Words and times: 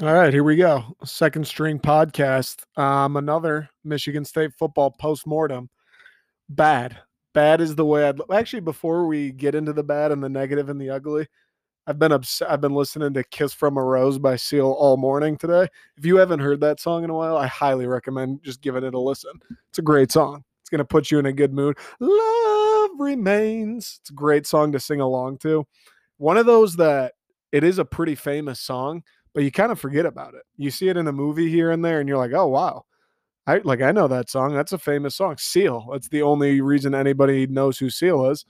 All 0.00 0.14
right, 0.14 0.32
here 0.32 0.44
we 0.44 0.54
go. 0.54 0.84
Second 1.04 1.44
string 1.44 1.80
podcast. 1.80 2.62
Um, 2.78 3.16
another 3.16 3.68
Michigan 3.82 4.24
State 4.24 4.52
football 4.56 4.92
post-mortem. 4.92 5.68
Bad. 6.48 6.96
Bad 7.34 7.60
is 7.60 7.74
the 7.74 7.84
way 7.84 8.08
I'd 8.08 8.20
actually 8.32 8.60
before 8.60 9.08
we 9.08 9.32
get 9.32 9.56
into 9.56 9.72
the 9.72 9.82
bad 9.82 10.12
and 10.12 10.22
the 10.22 10.28
negative 10.28 10.68
and 10.68 10.80
the 10.80 10.90
ugly, 10.90 11.26
I've 11.88 11.98
been 11.98 12.12
upset. 12.12 12.48
I've 12.48 12.60
been 12.60 12.76
listening 12.76 13.12
to 13.14 13.24
Kiss 13.24 13.52
from 13.52 13.76
a 13.76 13.82
Rose 13.82 14.20
by 14.20 14.36
Seal 14.36 14.70
all 14.70 14.96
morning 14.96 15.36
today. 15.36 15.66
If 15.96 16.06
you 16.06 16.16
haven't 16.16 16.38
heard 16.38 16.60
that 16.60 16.78
song 16.78 17.02
in 17.02 17.10
a 17.10 17.14
while, 17.14 17.36
I 17.36 17.48
highly 17.48 17.88
recommend 17.88 18.44
just 18.44 18.60
giving 18.60 18.84
it 18.84 18.94
a 18.94 19.00
listen. 19.00 19.32
It's 19.70 19.80
a 19.80 19.82
great 19.82 20.12
song. 20.12 20.44
It's 20.60 20.70
gonna 20.70 20.84
put 20.84 21.10
you 21.10 21.18
in 21.18 21.26
a 21.26 21.32
good 21.32 21.52
mood. 21.52 21.76
Love 21.98 22.90
remains. 23.00 23.98
It's 24.00 24.10
a 24.10 24.14
great 24.14 24.46
song 24.46 24.70
to 24.70 24.78
sing 24.78 25.00
along 25.00 25.38
to. 25.38 25.66
One 26.18 26.36
of 26.36 26.46
those 26.46 26.76
that 26.76 27.14
it 27.50 27.64
is 27.64 27.80
a 27.80 27.84
pretty 27.84 28.14
famous 28.14 28.60
song 28.60 29.02
but 29.38 29.44
you 29.44 29.52
kind 29.52 29.70
of 29.70 29.78
forget 29.78 30.04
about 30.04 30.34
it. 30.34 30.42
You 30.56 30.72
see 30.72 30.88
it 30.88 30.96
in 30.96 31.06
a 31.06 31.12
movie 31.12 31.48
here 31.48 31.70
and 31.70 31.84
there, 31.84 32.00
and 32.00 32.08
you're 32.08 32.18
like, 32.18 32.32
oh 32.32 32.48
wow, 32.48 32.86
I 33.46 33.58
like 33.58 33.80
I 33.80 33.92
know 33.92 34.08
that 34.08 34.28
song. 34.28 34.52
That's 34.52 34.72
a 34.72 34.78
famous 34.78 35.14
song. 35.14 35.36
Seal. 35.38 35.86
That's 35.92 36.08
the 36.08 36.22
only 36.22 36.60
reason 36.60 36.92
anybody 36.92 37.46
knows 37.46 37.78
who 37.78 37.88
Seal 37.88 38.30
is. 38.30 38.44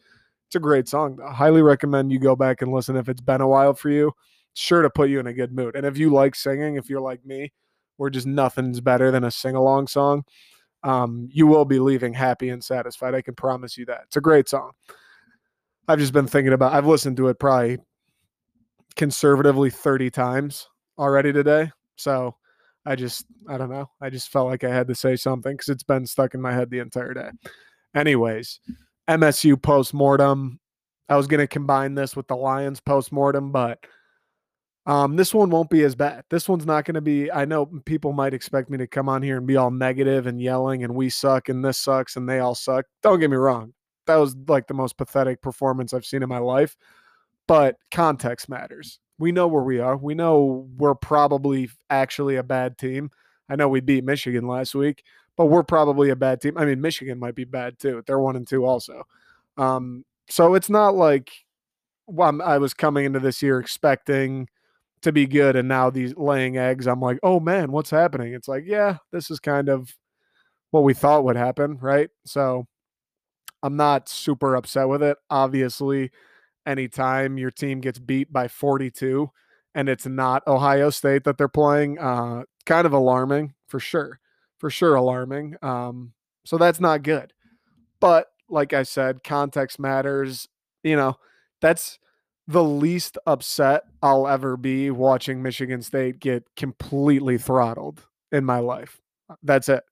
It's 0.47 0.56
a 0.56 0.61
great 0.61 0.88
song. 0.88 1.19
I 1.23 1.34
highly 1.34 1.61
recommend 1.61 2.11
you 2.11 2.19
go 2.19 2.34
back 2.34 2.62
and 2.62 2.73
listen 2.73 2.97
if 2.97 3.11
it's 3.11 3.20
been 3.20 3.42
a 3.42 3.47
while 3.47 3.74
for 3.74 3.91
you. 3.91 4.12
Sure 4.55 4.80
to 4.80 4.88
put 4.88 5.11
you 5.11 5.20
in 5.20 5.27
a 5.27 5.34
good 5.34 5.52
mood. 5.52 5.77
And 5.77 5.84
if 5.84 5.98
you 5.98 6.09
like 6.09 6.34
singing, 6.34 6.77
if 6.77 6.89
you're 6.89 7.02
like 7.02 7.23
me, 7.23 7.52
where 7.98 8.09
just 8.09 8.27
nothing's 8.27 8.80
better 8.80 9.11
than 9.11 9.25
a 9.25 9.30
sing 9.30 9.56
along 9.56 9.89
song, 9.89 10.25
um, 10.84 11.28
you 11.30 11.47
will 11.47 11.66
be 11.66 11.80
leaving 11.80 12.14
happy 12.14 12.48
and 12.48 12.64
satisfied. 12.64 13.14
I 13.14 13.20
can 13.20 13.34
promise 13.34 13.77
you 13.77 13.84
that. 13.84 14.05
It's 14.06 14.16
a 14.16 14.23
great 14.23 14.48
song. 14.48 14.70
I've 15.86 15.98
just 15.98 16.14
been 16.14 16.28
thinking 16.28 16.55
about. 16.55 16.73
I've 16.73 16.86
listened 16.86 17.19
to 17.19 17.28
it 17.28 17.39
probably 17.39 17.77
conservatively 18.97 19.69
30 19.69 20.08
times 20.08 20.67
already 20.99 21.33
today. 21.33 21.71
So 21.97 22.35
I 22.85 22.97
just, 22.97 23.27
I 23.49 23.59
don't 23.59 23.71
know. 23.71 23.91
I 24.01 24.11
just 24.11 24.31
felt 24.31 24.49
like 24.49 24.65
I 24.65 24.75
had 24.75 24.89
to 24.89 24.95
say 24.95 25.17
something 25.17 25.53
because 25.53 25.69
it's 25.69 25.83
been 25.83 26.07
stuck 26.07 26.35
in 26.35 26.41
my 26.41 26.53
head 26.53 26.71
the 26.71 26.79
entire 26.79 27.15
day. 27.15 27.31
Anyways, 27.95 28.61
MSU 29.09 29.61
post 29.61 29.95
mortem. 29.95 30.61
I 31.09 31.17
was 31.17 31.27
going 31.27 31.41
to 31.41 31.47
combine 31.47 31.95
this 31.95 32.15
with 32.15 32.29
the 32.29 32.37
Lions 32.37 32.81
post 32.81 33.13
mortem, 33.13 33.51
but 33.51 33.79
um, 34.87 35.17
this 35.17 35.35
one 35.35 35.51
won't 35.51 35.71
be 35.71 35.83
as 35.85 35.95
bad. 35.95 36.25
This 36.31 36.49
one's 36.49 36.67
not 36.67 36.85
going 36.85 36.95
to 36.95 37.01
be. 37.03 37.31
I 37.31 37.45
know 37.45 37.67
people 37.67 38.13
might 38.13 38.35
expect 38.35 38.71
me 38.71 38.79
to 38.79 38.87
come 38.87 39.09
on 39.09 39.23
here 39.23 39.37
and 39.37 39.47
be 39.47 39.57
all 39.57 39.71
negative 39.71 40.27
and 40.27 40.41
yelling 40.41 40.85
and 40.85 40.95
we 40.95 41.11
suck 41.11 41.49
and 41.49 41.65
this 41.65 41.79
sucks 41.79 42.17
and 42.17 42.29
they 42.29 42.39
all 42.39 42.55
suck. 42.55 42.87
Don't 43.03 43.21
get 43.21 43.31
me 43.31 43.37
wrong. 43.37 43.75
That 44.07 44.17
was 44.17 44.35
like 44.49 44.67
the 44.67 44.75
most 44.75 44.97
pathetic 44.97 45.43
performance 45.43 45.93
I've 45.93 46.07
seen 46.07 46.23
in 46.23 46.29
my 46.29 46.39
life. 46.39 46.75
But 47.47 47.77
context 47.91 48.49
matters 48.49 48.99
we 49.19 49.33
know 49.33 49.48
where 49.48 49.62
we 49.62 49.80
are. 49.80 49.97
We 49.97 50.14
know 50.14 50.69
we're 50.77 50.94
probably 50.94 51.70
actually 51.91 52.36
a 52.36 52.42
bad 52.42 52.78
team. 52.78 53.11
I 53.48 53.56
know 53.56 53.69
we 53.69 53.80
beat 53.80 54.05
Michigan 54.05 54.47
last 54.47 54.74
week, 54.74 55.02
but 55.36 55.47
we're 55.47 55.62
probably 55.62 56.11
a 56.11 56.16
bad 56.16 56.41
team. 56.41 56.56
I 56.56 56.64
mean, 56.64 56.80
Michigan 56.80 57.19
might 57.19 57.34
be 57.34 57.44
bad 57.44 57.78
too. 57.78 58.02
They're 58.06 58.19
one 58.19 58.36
and 58.36 58.46
two 58.46 58.64
also. 58.64 59.05
Um, 59.56 60.05
so 60.28 60.55
it's 60.55 60.70
not 60.70 60.94
like 60.94 61.30
well, 62.06 62.41
I 62.42 62.58
was 62.58 62.74
coming 62.74 63.05
into 63.05 63.20
this 63.20 63.42
year 63.42 63.61
expecting 63.61 64.48
to 65.02 65.12
be 65.12 65.27
good, 65.27 65.56
and 65.56 65.69
now 65.69 65.91
these 65.91 66.16
laying 66.16 66.56
eggs. 66.56 66.86
I'm 66.86 67.00
like, 67.00 67.19
oh 67.22 67.39
man, 67.39 67.70
what's 67.70 67.91
happening? 67.91 68.34
It's 68.34 68.48
like, 68.48 68.64
yeah, 68.66 68.96
this 69.12 69.30
is 69.30 69.39
kind 69.39 69.69
of 69.69 69.94
what 70.70 70.84
we 70.84 70.94
thought 70.94 71.24
would 71.24 71.36
happen, 71.36 71.78
right? 71.80 72.11
So 72.24 72.66
I'm 73.62 73.77
not 73.77 74.08
super 74.08 74.56
upset 74.56 74.89
with 74.89 75.02
it. 75.02 75.16
Obviously, 75.30 76.11
anytime 76.67 77.39
your 77.39 77.51
team 77.51 77.81
gets 77.81 77.98
beat 77.98 78.33
by 78.33 78.48
42 78.48 79.30
and 79.74 79.89
it's 79.89 80.07
not 80.07 80.46
Ohio 80.46 80.91
State 80.91 81.24
that 81.24 81.39
they're 81.39 81.48
playing, 81.48 81.98
uh, 81.98 82.42
kind 82.67 82.86
of 82.86 82.92
alarming 82.92 83.55
for 83.67 83.80
sure. 83.80 84.20
For 84.58 84.70
sure, 84.70 84.96
alarming. 84.96 85.55
Um, 85.63 86.14
so 86.45 86.58
that's 86.58 86.80
not 86.80 87.05
good. 87.05 87.33
But 88.01 88.27
like 88.48 88.73
I 88.73 88.83
said, 88.83 89.23
context 89.23 89.79
matters. 89.79 90.48
You 90.83 90.96
know, 90.96 91.17
that's 91.61 91.98
the 92.48 92.64
least 92.64 93.19
upset 93.27 93.85
I'll 94.02 94.27
ever 94.27 94.57
be 94.57 94.90
watching 94.90 95.42
Michigan 95.42 95.83
State 95.83 96.19
get 96.19 96.45
completely 96.57 97.39
throttled 97.39 98.07
in 98.33 98.45
my 98.45 98.58
life. 98.58 99.01
That's 99.42 99.69
it. 99.69 99.85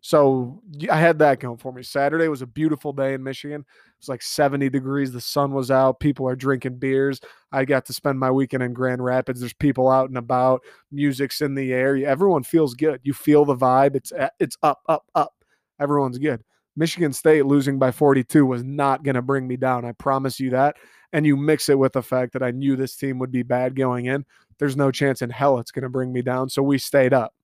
So 0.00 0.62
I 0.90 0.98
had 0.98 1.18
that 1.18 1.40
going 1.40 1.58
for 1.58 1.72
me. 1.72 1.82
Saturday 1.82 2.28
was 2.28 2.42
a 2.42 2.46
beautiful 2.46 2.92
day 2.92 3.14
in 3.14 3.22
Michigan. 3.22 3.60
It 3.60 4.00
was 4.00 4.08
like 4.08 4.22
70 4.22 4.70
degrees. 4.70 5.12
The 5.12 5.20
sun 5.20 5.52
was 5.52 5.70
out. 5.70 6.00
People 6.00 6.28
are 6.28 6.36
drinking 6.36 6.78
beers. 6.78 7.20
I 7.50 7.64
got 7.64 7.84
to 7.86 7.92
spend 7.92 8.18
my 8.18 8.30
weekend 8.30 8.62
in 8.62 8.72
Grand 8.72 9.02
Rapids. 9.02 9.40
There's 9.40 9.52
people 9.52 9.88
out 9.88 10.08
and 10.08 10.16
about. 10.16 10.62
Music's 10.92 11.40
in 11.40 11.54
the 11.54 11.72
air. 11.72 11.96
Everyone 11.96 12.44
feels 12.44 12.74
good. 12.74 13.00
You 13.02 13.12
feel 13.12 13.44
the 13.44 13.56
vibe. 13.56 13.96
It's 13.96 14.12
eh, 14.12 14.28
it's 14.38 14.56
up, 14.62 14.80
up, 14.88 15.04
up. 15.14 15.34
Everyone's 15.80 16.18
good. 16.18 16.42
Michigan 16.76 17.12
State 17.12 17.44
losing 17.44 17.76
by 17.78 17.90
42 17.90 18.46
was 18.46 18.62
not 18.62 19.02
going 19.02 19.16
to 19.16 19.22
bring 19.22 19.48
me 19.48 19.56
down. 19.56 19.84
I 19.84 19.92
promise 19.92 20.38
you 20.38 20.50
that. 20.50 20.76
And 21.12 21.26
you 21.26 21.36
mix 21.36 21.68
it 21.68 21.78
with 21.78 21.94
the 21.94 22.02
fact 22.02 22.32
that 22.34 22.42
I 22.42 22.52
knew 22.52 22.76
this 22.76 22.94
team 22.94 23.18
would 23.18 23.32
be 23.32 23.42
bad 23.42 23.74
going 23.74 24.06
in. 24.06 24.24
There's 24.58 24.76
no 24.76 24.92
chance 24.92 25.20
in 25.20 25.30
hell 25.30 25.58
it's 25.58 25.72
going 25.72 25.82
to 25.82 25.88
bring 25.88 26.12
me 26.12 26.22
down. 26.22 26.48
So 26.48 26.62
we 26.62 26.78
stayed 26.78 27.12
up. 27.12 27.34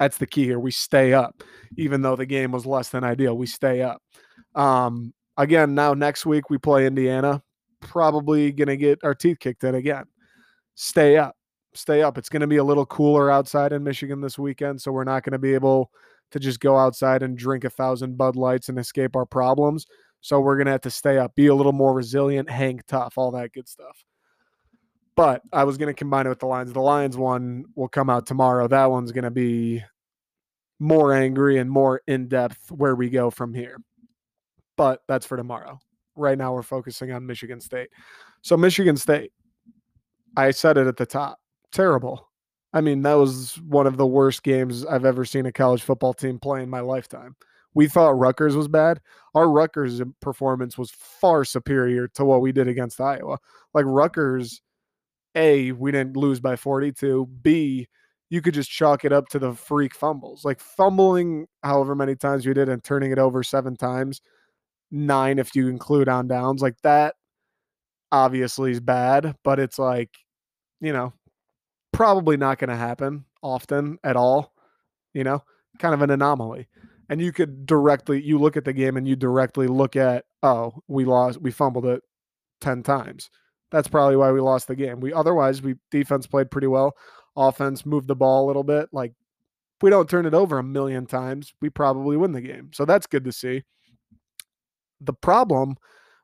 That's 0.00 0.16
the 0.16 0.26
key 0.26 0.44
here. 0.44 0.58
We 0.58 0.70
stay 0.70 1.12
up, 1.12 1.44
even 1.76 2.00
though 2.00 2.16
the 2.16 2.26
game 2.26 2.52
was 2.52 2.64
less 2.64 2.88
than 2.88 3.04
ideal. 3.04 3.36
We 3.36 3.46
stay 3.46 3.82
up. 3.82 4.02
Um, 4.54 5.12
again, 5.36 5.74
now 5.74 5.92
next 5.92 6.24
week 6.24 6.48
we 6.48 6.56
play 6.56 6.86
Indiana. 6.86 7.42
Probably 7.80 8.50
going 8.50 8.68
to 8.68 8.78
get 8.78 8.98
our 9.04 9.14
teeth 9.14 9.38
kicked 9.38 9.62
in 9.62 9.74
again. 9.74 10.04
Stay 10.74 11.18
up. 11.18 11.36
Stay 11.74 12.02
up. 12.02 12.16
It's 12.16 12.30
going 12.30 12.40
to 12.40 12.46
be 12.46 12.56
a 12.56 12.64
little 12.64 12.86
cooler 12.86 13.30
outside 13.30 13.74
in 13.74 13.84
Michigan 13.84 14.22
this 14.22 14.38
weekend, 14.38 14.80
so 14.80 14.90
we're 14.90 15.04
not 15.04 15.22
going 15.22 15.32
to 15.32 15.38
be 15.38 15.52
able 15.52 15.90
to 16.30 16.40
just 16.40 16.60
go 16.60 16.78
outside 16.78 17.22
and 17.22 17.36
drink 17.36 17.64
a 17.64 17.70
thousand 17.70 18.16
Bud 18.16 18.36
Lights 18.36 18.70
and 18.70 18.78
escape 18.78 19.14
our 19.14 19.26
problems. 19.26 19.86
So 20.22 20.40
we're 20.40 20.56
going 20.56 20.66
to 20.66 20.72
have 20.72 20.80
to 20.82 20.90
stay 20.90 21.18
up, 21.18 21.34
be 21.34 21.48
a 21.48 21.54
little 21.54 21.72
more 21.72 21.92
resilient, 21.92 22.48
hang 22.48 22.80
tough, 22.88 23.14
all 23.18 23.30
that 23.32 23.52
good 23.52 23.68
stuff. 23.68 24.02
But 25.20 25.42
I 25.52 25.64
was 25.64 25.76
going 25.76 25.88
to 25.88 25.92
combine 25.92 26.24
it 26.24 26.30
with 26.30 26.38
the 26.38 26.46
Lions. 26.46 26.72
The 26.72 26.80
Lions 26.80 27.14
one 27.14 27.66
will 27.74 27.88
come 27.88 28.08
out 28.08 28.24
tomorrow. 28.24 28.66
That 28.66 28.90
one's 28.90 29.12
going 29.12 29.24
to 29.24 29.30
be 29.30 29.84
more 30.78 31.12
angry 31.12 31.58
and 31.58 31.70
more 31.70 32.00
in 32.06 32.26
depth 32.26 32.72
where 32.72 32.94
we 32.94 33.10
go 33.10 33.28
from 33.28 33.52
here. 33.52 33.76
But 34.78 35.02
that's 35.08 35.26
for 35.26 35.36
tomorrow. 35.36 35.78
Right 36.16 36.38
now, 36.38 36.54
we're 36.54 36.62
focusing 36.62 37.12
on 37.12 37.26
Michigan 37.26 37.60
State. 37.60 37.90
So, 38.40 38.56
Michigan 38.56 38.96
State, 38.96 39.32
I 40.38 40.52
said 40.52 40.78
it 40.78 40.86
at 40.86 40.96
the 40.96 41.04
top 41.04 41.38
terrible. 41.70 42.30
I 42.72 42.80
mean, 42.80 43.02
that 43.02 43.12
was 43.12 43.60
one 43.68 43.86
of 43.86 43.98
the 43.98 44.06
worst 44.06 44.42
games 44.42 44.86
I've 44.86 45.04
ever 45.04 45.26
seen 45.26 45.44
a 45.44 45.52
college 45.52 45.82
football 45.82 46.14
team 46.14 46.38
play 46.38 46.62
in 46.62 46.70
my 46.70 46.80
lifetime. 46.80 47.36
We 47.74 47.88
thought 47.88 48.18
Rutgers 48.18 48.56
was 48.56 48.68
bad. 48.68 49.02
Our 49.34 49.50
Rutgers 49.50 50.00
performance 50.22 50.78
was 50.78 50.90
far 50.92 51.44
superior 51.44 52.08
to 52.14 52.24
what 52.24 52.40
we 52.40 52.52
did 52.52 52.68
against 52.68 53.02
Iowa. 53.02 53.36
Like 53.74 53.84
Rutgers 53.86 54.62
a, 55.34 55.72
we 55.72 55.92
didn't 55.92 56.16
lose 56.16 56.40
by 56.40 56.56
42. 56.56 57.28
B, 57.42 57.88
you 58.30 58.40
could 58.40 58.54
just 58.54 58.70
chalk 58.70 59.04
it 59.04 59.12
up 59.12 59.28
to 59.28 59.38
the 59.38 59.54
freak 59.54 59.94
fumbles. 59.94 60.44
Like 60.44 60.60
fumbling 60.60 61.46
however 61.62 61.94
many 61.94 62.14
times 62.14 62.44
you 62.44 62.54
did 62.54 62.68
and 62.68 62.82
turning 62.82 63.12
it 63.12 63.18
over 63.18 63.42
seven 63.42 63.76
times, 63.76 64.20
nine 64.90 65.38
if 65.38 65.54
you 65.54 65.68
include 65.68 66.08
on 66.08 66.28
downs, 66.28 66.62
like 66.62 66.80
that 66.82 67.14
obviously 68.12 68.72
is 68.72 68.80
bad, 68.80 69.34
but 69.44 69.58
it's 69.58 69.78
like, 69.78 70.10
you 70.80 70.92
know, 70.92 71.12
probably 71.92 72.36
not 72.36 72.58
going 72.58 72.70
to 72.70 72.76
happen 72.76 73.24
often 73.42 73.98
at 74.04 74.16
all, 74.16 74.52
you 75.12 75.24
know, 75.24 75.42
kind 75.78 75.94
of 75.94 76.02
an 76.02 76.10
anomaly. 76.10 76.66
And 77.08 77.20
you 77.20 77.32
could 77.32 77.66
directly, 77.66 78.22
you 78.22 78.38
look 78.38 78.56
at 78.56 78.64
the 78.64 78.72
game 78.72 78.96
and 78.96 79.06
you 79.06 79.16
directly 79.16 79.66
look 79.66 79.96
at, 79.96 80.24
oh, 80.42 80.72
we 80.86 81.04
lost, 81.04 81.40
we 81.40 81.50
fumbled 81.50 81.86
it 81.86 82.02
10 82.60 82.82
times. 82.82 83.30
That's 83.70 83.88
probably 83.88 84.16
why 84.16 84.32
we 84.32 84.40
lost 84.40 84.68
the 84.68 84.76
game. 84.76 85.00
We 85.00 85.12
otherwise 85.12 85.62
we 85.62 85.76
defense 85.90 86.26
played 86.26 86.50
pretty 86.50 86.66
well. 86.66 86.96
Offense 87.36 87.86
moved 87.86 88.08
the 88.08 88.16
ball 88.16 88.44
a 88.44 88.48
little 88.48 88.64
bit. 88.64 88.88
Like 88.92 89.12
if 89.12 89.82
we 89.82 89.90
don't 89.90 90.08
turn 90.08 90.26
it 90.26 90.34
over 90.34 90.58
a 90.58 90.62
million 90.62 91.06
times, 91.06 91.54
we 91.60 91.70
probably 91.70 92.16
win 92.16 92.32
the 92.32 92.40
game. 92.40 92.70
So 92.74 92.84
that's 92.84 93.06
good 93.06 93.24
to 93.24 93.32
see. 93.32 93.62
The 95.00 95.12
problem 95.12 95.76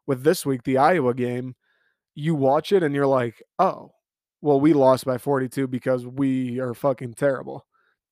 with 0.06 0.24
this 0.24 0.44
week, 0.44 0.64
the 0.64 0.78
Iowa 0.78 1.14
game, 1.14 1.54
you 2.14 2.34
watch 2.34 2.72
it 2.72 2.82
and 2.82 2.94
you're 2.94 3.06
like, 3.06 3.42
oh, 3.58 3.92
well, 4.42 4.60
we 4.60 4.72
lost 4.72 5.04
by 5.04 5.18
42 5.18 5.66
because 5.68 6.06
we 6.06 6.60
are 6.60 6.74
fucking 6.74 7.14
terrible. 7.14 7.64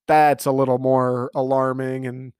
That's 0.07 0.47
a 0.47 0.53
little 0.53 0.79
more 0.79 1.31
alarming 1.35 2.07
and 2.07 2.33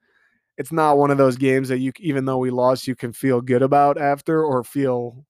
it's 0.57 0.73
not 0.73 0.99
one 0.99 1.11
of 1.11 1.19
those 1.19 1.37
games 1.37 1.69
that 1.69 1.79
you 1.79 1.93
even 1.99 2.25
though 2.25 2.39
we 2.39 2.51
lost 2.51 2.87
you 2.87 2.95
can 2.95 3.13
feel 3.13 3.41
good 3.41 3.63
about 3.63 4.01
after 4.01 4.45
or 4.45 4.63
feel 4.63 5.25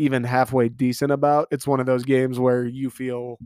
even 0.00 0.24
halfway 0.24 0.68
decent 0.68 1.12
about. 1.12 1.48
It's 1.50 1.66
one 1.66 1.80
of 1.80 1.86
those 1.86 2.04
games 2.04 2.38
where 2.38 2.64
you 2.64 2.90
feel 2.90 3.38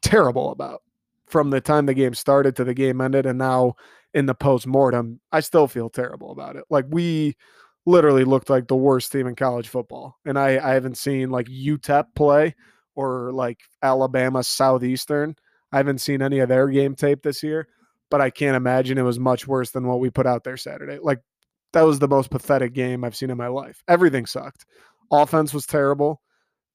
terrible 0.00 0.50
about 0.50 0.82
from 1.26 1.50
the 1.50 1.60
time 1.60 1.86
the 1.86 1.94
game 1.94 2.14
started 2.14 2.56
to 2.56 2.64
the 2.64 2.74
game 2.74 3.00
ended 3.00 3.26
and 3.26 3.38
now 3.38 3.74
in 4.14 4.26
the 4.26 4.34
post-mortem 4.34 5.20
i 5.32 5.40
still 5.40 5.66
feel 5.66 5.90
terrible 5.90 6.30
about 6.30 6.54
it 6.54 6.62
like 6.70 6.84
we 6.88 7.36
literally 7.84 8.22
looked 8.22 8.48
like 8.48 8.68
the 8.68 8.76
worst 8.76 9.10
team 9.10 9.26
in 9.26 9.34
college 9.34 9.68
football 9.68 10.16
and 10.24 10.38
i 10.38 10.50
i 10.50 10.72
haven't 10.72 10.96
seen 10.96 11.30
like 11.30 11.46
utep 11.48 12.04
play 12.14 12.54
or 12.94 13.32
like 13.32 13.58
alabama 13.82 14.42
southeastern 14.42 15.34
I 15.72 15.76
haven't 15.76 16.00
seen 16.00 16.22
any 16.22 16.38
of 16.38 16.48
their 16.48 16.68
game 16.68 16.94
tape 16.94 17.22
this 17.22 17.42
year, 17.42 17.68
but 18.10 18.20
I 18.20 18.30
can't 18.30 18.56
imagine 18.56 18.98
it 18.98 19.02
was 19.02 19.18
much 19.18 19.46
worse 19.46 19.70
than 19.70 19.86
what 19.86 20.00
we 20.00 20.10
put 20.10 20.26
out 20.26 20.44
there 20.44 20.56
Saturday. 20.56 20.98
Like 21.00 21.20
that 21.72 21.82
was 21.82 21.98
the 21.98 22.08
most 22.08 22.30
pathetic 22.30 22.72
game 22.72 23.04
I've 23.04 23.16
seen 23.16 23.30
in 23.30 23.36
my 23.36 23.48
life. 23.48 23.82
Everything 23.86 24.26
sucked. 24.26 24.64
Offense 25.10 25.54
was 25.54 25.66
terrible. 25.66 26.20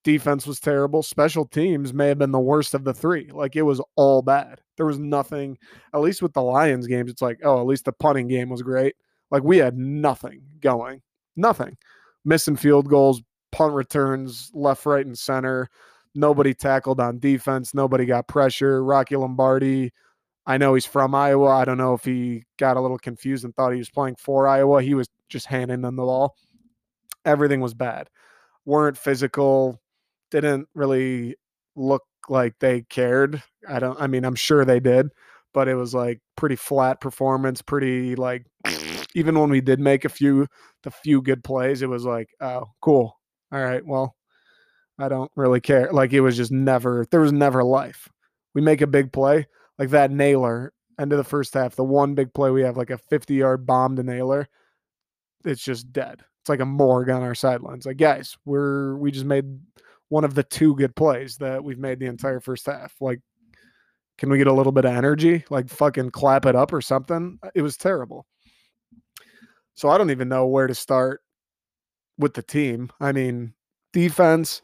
Defense 0.04 0.46
was 0.46 0.60
terrible. 0.60 1.02
Special 1.02 1.46
teams 1.46 1.94
may 1.94 2.10
have 2.10 2.18
been 2.18 2.32
the 2.32 2.40
worst 2.40 2.74
of 2.74 2.84
the 2.84 2.94
three. 2.94 3.30
Like 3.32 3.56
it 3.56 3.62
was 3.62 3.82
all 3.96 4.22
bad. 4.22 4.60
There 4.76 4.86
was 4.86 5.00
nothing, 5.00 5.58
at 5.94 6.02
least 6.02 6.22
with 6.22 6.34
the 6.34 6.42
Lions 6.42 6.88
games, 6.88 7.10
it's 7.10 7.22
like, 7.22 7.40
oh, 7.44 7.60
at 7.60 7.68
least 7.68 7.86
the 7.86 7.94
punting 7.94 8.28
game 8.28 8.50
was 8.50 8.62
great. 8.62 8.96
Like 9.32 9.44
we 9.44 9.58
had 9.58 9.78
nothing 9.78 10.42
going. 10.60 11.02
Nothing. 11.36 11.78
Missing 12.26 12.58
field 12.58 12.90
goals, 12.90 13.22
punt 13.52 13.74
returns, 13.74 14.52
left, 14.54 14.86
right, 14.86 15.06
and 15.06 15.18
center. 15.18 15.70
Nobody 16.16 16.54
tackled 16.54 17.00
on 17.00 17.20
defense. 17.20 17.74
Nobody 17.74 18.06
got 18.06 18.28
pressure. 18.28 18.84
Rocky 18.84 19.16
Lombardi, 19.16 19.92
I 20.46 20.58
know 20.58 20.74
he's 20.74 20.86
from 20.86 21.16
Iowa. 21.16 21.50
I 21.50 21.66
don't 21.66 21.78
know 21.78 21.94
if 21.94 22.04
he 22.04 22.44
got 22.58 22.78
a 22.78 22.82
little 22.82 23.00
confused 23.00 23.46
and 23.46 23.56
thought 23.56 23.72
he 23.72 23.80
was 23.80 23.90
playing 23.90 24.18
for 24.18 24.48
Iowa. 24.48 24.82
He 24.84 24.94
was 24.94 25.08
just 25.30 25.46
handing 25.48 25.82
them 25.82 25.96
the 25.96 26.04
ball. 26.04 26.36
Everything 27.26 27.62
was 27.62 27.74
bad. 27.74 28.10
Weren't 28.66 28.98
physical. 28.98 29.82
Didn't 30.32 30.68
really 30.74 31.36
look 31.76 32.04
like 32.30 32.56
they 32.60 32.82
cared. 32.84 33.42
I 33.68 33.80
don't. 33.80 34.00
I 34.00 34.08
mean, 34.08 34.26
I'm 34.26 34.36
sure 34.36 34.66
they 34.66 34.80
did, 34.80 35.10
but 35.54 35.68
it 35.68 35.76
was 35.76 35.94
like 35.94 36.22
pretty 36.36 36.56
flat 36.56 37.02
performance. 37.02 37.62
Pretty 37.62 38.16
like 38.16 38.46
even 39.16 39.40
when 39.40 39.50
we 39.50 39.62
did 39.62 39.80
make 39.80 40.06
a 40.06 40.10
few 40.10 40.48
the 40.84 40.92
few 40.92 41.22
good 41.22 41.44
plays, 41.44 41.82
it 41.82 41.90
was 41.90 42.06
like, 42.06 42.30
oh, 42.42 42.66
cool. 42.82 43.20
All 43.52 43.64
right, 43.64 43.86
well, 43.86 44.16
I 44.98 45.10
don't 45.10 45.32
really 45.36 45.62
care. 45.62 45.92
Like 45.92 46.14
it 46.14 46.22
was 46.22 46.38
just 46.38 46.52
never. 46.52 47.06
There 47.12 47.22
was 47.22 47.34
never 47.34 47.64
life. 47.64 48.10
We 48.56 48.62
make 48.62 48.82
a 48.82 48.88
big 48.88 49.12
play 49.12 49.48
like 49.80 49.90
that 49.90 50.12
Nailor, 50.12 50.74
end 51.00 51.12
of 51.12 51.18
the 51.18 51.24
first 51.24 51.54
half, 51.54 51.76
the 51.76 51.84
one 51.84 52.16
big 52.16 52.34
play 52.34 52.52
we 52.52 52.62
have, 52.62 52.78
like 52.78 52.90
a 52.90 52.98
50 52.98 53.34
yard 53.34 53.66
bomb 53.66 53.96
to 53.96 54.04
Nailor, 54.04 54.48
it's 55.46 55.64
just 55.64 55.92
dead. 55.92 56.24
It's 56.44 56.50
like 56.50 56.60
a 56.60 56.66
morgue 56.66 57.10
on 57.10 57.22
our 57.22 57.36
sidelines. 57.36 57.86
Like, 57.86 57.96
guys, 57.96 58.38
we're 58.44 58.98
we 58.98 59.12
just 59.12 59.26
made 59.26 59.46
one 60.10 60.26
of 60.26 60.36
the 60.36 60.44
two 60.44 60.76
good 60.76 60.94
plays 60.94 61.38
that 61.38 61.64
we've 61.64 61.80
made 61.80 62.00
the 62.00 62.06
entire 62.06 62.42
first 62.42 62.66
half. 62.66 62.94
Like, 63.00 63.22
can 64.18 64.30
we 64.30 64.38
get 64.38 64.48
a 64.48 64.54
little 64.54 64.74
bit 64.74 64.84
of 64.84 64.94
energy? 64.94 65.46
Like 65.50 65.70
fucking 65.70 66.12
clap 66.12 66.46
it 66.46 66.56
up 66.56 66.74
or 66.74 66.82
something? 66.82 67.40
It 67.56 67.62
was 67.62 67.78
terrible. 67.78 68.26
So 69.76 69.90
I 69.90 69.98
don't 69.98 70.12
even 70.12 70.28
know 70.28 70.46
where 70.46 70.68
to 70.68 70.76
start 70.76 71.22
with 72.18 72.34
the 72.34 72.44
team. 72.44 72.92
I 73.00 73.14
mean, 73.14 73.54
defense. 73.94 74.62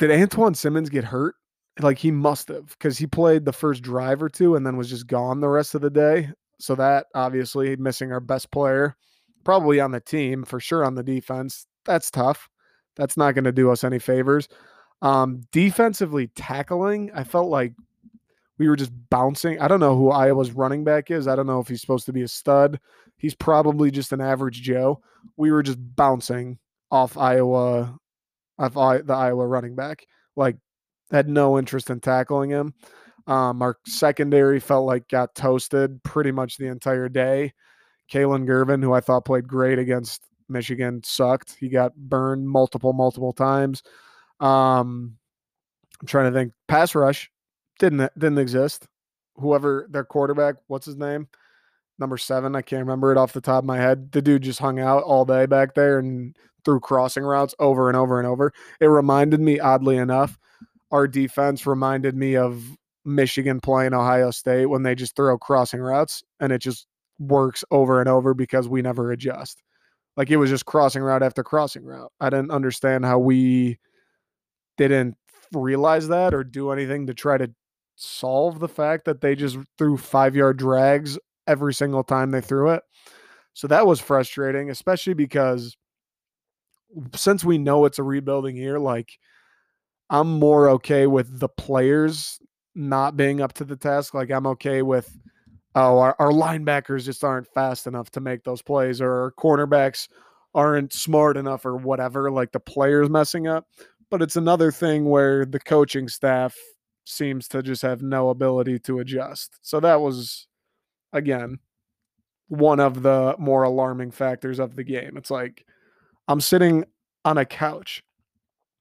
Did 0.00 0.10
Antjuan 0.10 0.56
Simmons 0.56 0.90
get 0.90 1.04
hurt? 1.04 1.36
like 1.80 1.98
he 1.98 2.10
must 2.10 2.48
have 2.48 2.66
because 2.68 2.98
he 2.98 3.06
played 3.06 3.44
the 3.44 3.52
first 3.52 3.82
drive 3.82 4.22
or 4.22 4.28
two 4.28 4.54
and 4.54 4.66
then 4.66 4.76
was 4.76 4.90
just 4.90 5.06
gone 5.06 5.40
the 5.40 5.48
rest 5.48 5.74
of 5.74 5.80
the 5.80 5.90
day. 5.90 6.30
So 6.60 6.74
that 6.76 7.06
obviously 7.14 7.76
missing 7.76 8.12
our 8.12 8.20
best 8.20 8.50
player, 8.50 8.96
probably 9.44 9.80
on 9.80 9.92
the 9.92 10.00
team 10.00 10.44
for 10.44 10.60
sure 10.60 10.84
on 10.84 10.94
the 10.94 11.02
defense. 11.02 11.66
That's 11.84 12.10
tough. 12.10 12.48
That's 12.96 13.16
not 13.16 13.34
going 13.34 13.44
to 13.44 13.52
do 13.52 13.70
us 13.70 13.84
any 13.84 13.98
favors. 13.98 14.48
Um, 15.02 15.42
defensively 15.52 16.28
tackling, 16.28 17.10
I 17.14 17.24
felt 17.24 17.48
like 17.50 17.74
we 18.58 18.68
were 18.68 18.76
just 18.76 18.92
bouncing. 19.10 19.60
I 19.60 19.68
don't 19.68 19.80
know 19.80 19.96
who 19.96 20.10
Iowa's 20.10 20.52
running 20.52 20.84
back 20.84 21.10
is. 21.10 21.26
I 21.26 21.36
don't 21.36 21.46
know 21.46 21.60
if 21.60 21.68
he's 21.68 21.80
supposed 21.80 22.06
to 22.06 22.12
be 22.12 22.22
a 22.22 22.28
stud. 22.28 22.80
He's 23.16 23.34
probably 23.34 23.90
just 23.90 24.12
an 24.12 24.20
average 24.20 24.62
Joe. 24.62 25.02
We 25.36 25.50
were 25.50 25.62
just 25.62 25.78
bouncing 25.96 26.58
off 26.90 27.16
Iowa, 27.16 27.98
off 28.58 28.74
the 28.74 29.14
Iowa 29.14 29.46
running 29.46 29.74
back. 29.74 30.06
Like 30.36 30.56
had 31.10 31.28
no 31.28 31.58
interest 31.58 31.90
in 31.90 32.00
tackling 32.00 32.50
him. 32.50 32.74
Um, 33.26 33.62
our 33.62 33.78
secondary 33.86 34.60
felt 34.60 34.86
like 34.86 35.08
got 35.08 35.34
toasted 35.34 36.02
pretty 36.02 36.30
much 36.30 36.56
the 36.56 36.66
entire 36.66 37.08
day. 37.08 37.54
Kalon 38.10 38.46
Gervin, 38.46 38.82
who 38.82 38.92
I 38.92 39.00
thought 39.00 39.24
played 39.24 39.48
great 39.48 39.78
against 39.78 40.22
Michigan, 40.48 41.02
sucked. 41.04 41.56
He 41.58 41.68
got 41.68 41.94
burned 41.96 42.48
multiple, 42.48 42.92
multiple 42.92 43.32
times. 43.32 43.82
Um, 44.40 45.16
I'm 46.00 46.06
trying 46.06 46.32
to 46.32 46.38
think. 46.38 46.52
Pass 46.68 46.94
rush 46.94 47.30
didn't 47.78 48.12
didn't 48.18 48.38
exist. 48.38 48.86
Whoever 49.36 49.86
their 49.90 50.04
quarterback, 50.04 50.56
what's 50.66 50.86
his 50.86 50.96
name? 50.96 51.28
Number 51.98 52.16
seven, 52.16 52.56
I 52.56 52.62
can't 52.62 52.80
remember 52.80 53.12
it 53.12 53.18
off 53.18 53.32
the 53.32 53.40
top 53.40 53.62
of 53.62 53.66
my 53.66 53.78
head. 53.78 54.12
The 54.12 54.22
dude 54.22 54.42
just 54.42 54.58
hung 54.58 54.80
out 54.80 55.04
all 55.04 55.24
day 55.24 55.46
back 55.46 55.74
there 55.74 55.98
and 55.98 56.36
threw 56.64 56.80
crossing 56.80 57.22
routes 57.22 57.54
over 57.58 57.88
and 57.88 57.96
over 57.96 58.18
and 58.18 58.26
over. 58.26 58.52
It 58.80 58.86
reminded 58.86 59.40
me, 59.40 59.60
oddly 59.60 59.96
enough, 59.96 60.38
our 60.90 61.06
defense 61.06 61.66
reminded 61.66 62.16
me 62.16 62.36
of 62.36 62.64
Michigan 63.04 63.60
playing 63.60 63.94
Ohio 63.94 64.30
State 64.30 64.66
when 64.66 64.82
they 64.82 64.94
just 64.94 65.14
throw 65.14 65.38
crossing 65.38 65.80
routes 65.80 66.22
and 66.40 66.52
it 66.52 66.58
just 66.58 66.86
works 67.18 67.64
over 67.70 68.00
and 68.00 68.08
over 68.08 68.34
because 68.34 68.68
we 68.68 68.82
never 68.82 69.12
adjust. 69.12 69.62
Like 70.16 70.30
it 70.30 70.36
was 70.36 70.50
just 70.50 70.66
crossing 70.66 71.02
route 71.02 71.22
after 71.22 71.42
crossing 71.42 71.84
route. 71.84 72.12
I 72.20 72.30
didn't 72.30 72.50
understand 72.50 73.04
how 73.04 73.18
we 73.18 73.78
didn't 74.76 75.16
realize 75.52 76.08
that 76.08 76.34
or 76.34 76.44
do 76.44 76.70
anything 76.70 77.06
to 77.06 77.14
try 77.14 77.38
to 77.38 77.50
solve 77.96 78.60
the 78.60 78.68
fact 78.68 79.04
that 79.04 79.20
they 79.20 79.34
just 79.34 79.58
threw 79.78 79.96
five 79.96 80.34
yard 80.34 80.56
drags 80.56 81.18
every 81.46 81.74
single 81.74 82.02
time 82.04 82.30
they 82.30 82.40
threw 82.40 82.70
it. 82.70 82.82
So 83.54 83.68
that 83.68 83.86
was 83.86 84.00
frustrating, 84.00 84.70
especially 84.70 85.14
because 85.14 85.76
since 87.14 87.44
we 87.44 87.58
know 87.58 87.84
it's 87.84 87.98
a 87.98 88.04
rebuilding 88.04 88.56
year, 88.56 88.78
like 88.78 89.10
I'm 90.10 90.38
more 90.38 90.68
okay 90.70 91.06
with 91.06 91.38
the 91.38 91.48
players 91.48 92.38
not 92.74 93.16
being 93.16 93.40
up 93.40 93.52
to 93.54 93.64
the 93.64 93.76
task. 93.76 94.14
Like 94.14 94.30
I'm 94.30 94.46
okay 94.48 94.82
with 94.82 95.16
oh 95.74 95.98
our, 95.98 96.16
our 96.18 96.30
linebackers 96.30 97.04
just 97.04 97.24
aren't 97.24 97.52
fast 97.52 97.86
enough 97.86 98.10
to 98.10 98.20
make 98.20 98.44
those 98.44 98.62
plays 98.62 99.00
or 99.00 99.12
our 99.12 99.32
cornerbacks 99.32 100.08
aren't 100.54 100.92
smart 100.92 101.36
enough 101.36 101.66
or 101.66 101.76
whatever, 101.76 102.30
like 102.30 102.52
the 102.52 102.60
players 102.60 103.10
messing 103.10 103.48
up. 103.48 103.66
But 104.10 104.22
it's 104.22 104.36
another 104.36 104.70
thing 104.70 105.06
where 105.06 105.44
the 105.44 105.58
coaching 105.58 106.08
staff 106.08 106.56
seems 107.04 107.48
to 107.48 107.62
just 107.62 107.82
have 107.82 108.02
no 108.02 108.30
ability 108.30 108.78
to 108.80 109.00
adjust. 109.00 109.58
So 109.62 109.80
that 109.80 110.00
was 110.00 110.46
again 111.12 111.58
one 112.48 112.80
of 112.80 113.02
the 113.02 113.34
more 113.38 113.62
alarming 113.62 114.12
factors 114.12 114.58
of 114.58 114.76
the 114.76 114.84
game. 114.84 115.16
It's 115.16 115.30
like 115.30 115.64
I'm 116.28 116.40
sitting 116.40 116.84
on 117.24 117.38
a 117.38 117.44
couch 117.44 118.02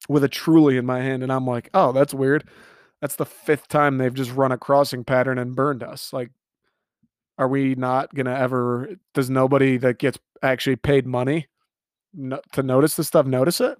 with 0.10 0.24
a 0.24 0.29
truly 0.29 0.77
in 0.77 0.86
my 0.86 1.01
hand, 1.01 1.24
and 1.24 1.32
I'm 1.32 1.48
like, 1.48 1.70
oh, 1.74 1.91
that's 1.91 2.13
weird. 2.13 2.48
That's 3.01 3.15
the 3.15 3.25
fifth 3.25 3.68
time 3.68 3.98
they've 3.98 4.13
just 4.13 4.34
run 4.34 4.51
a 4.51 4.58
crossing 4.58 5.03
pattern 5.03 5.38
and 5.38 5.56
burned 5.56 5.84
us. 5.84 6.13
Like, 6.13 6.32
are 7.38 7.48
we 7.48 7.75
not 7.75 8.13
gonna 8.13 8.36
ever? 8.36 8.90
Does 9.13 9.30
nobody 9.30 9.78
that 9.78 10.00
gets 10.00 10.20
actually 10.42 10.75
paid 10.75 11.08
money 11.08 11.48
no, 12.13 12.40
to 12.54 12.63
notice 12.63 12.96
this 12.96 13.08
stuff 13.08 13.25
notice 13.25 13.60
it? 13.62 13.78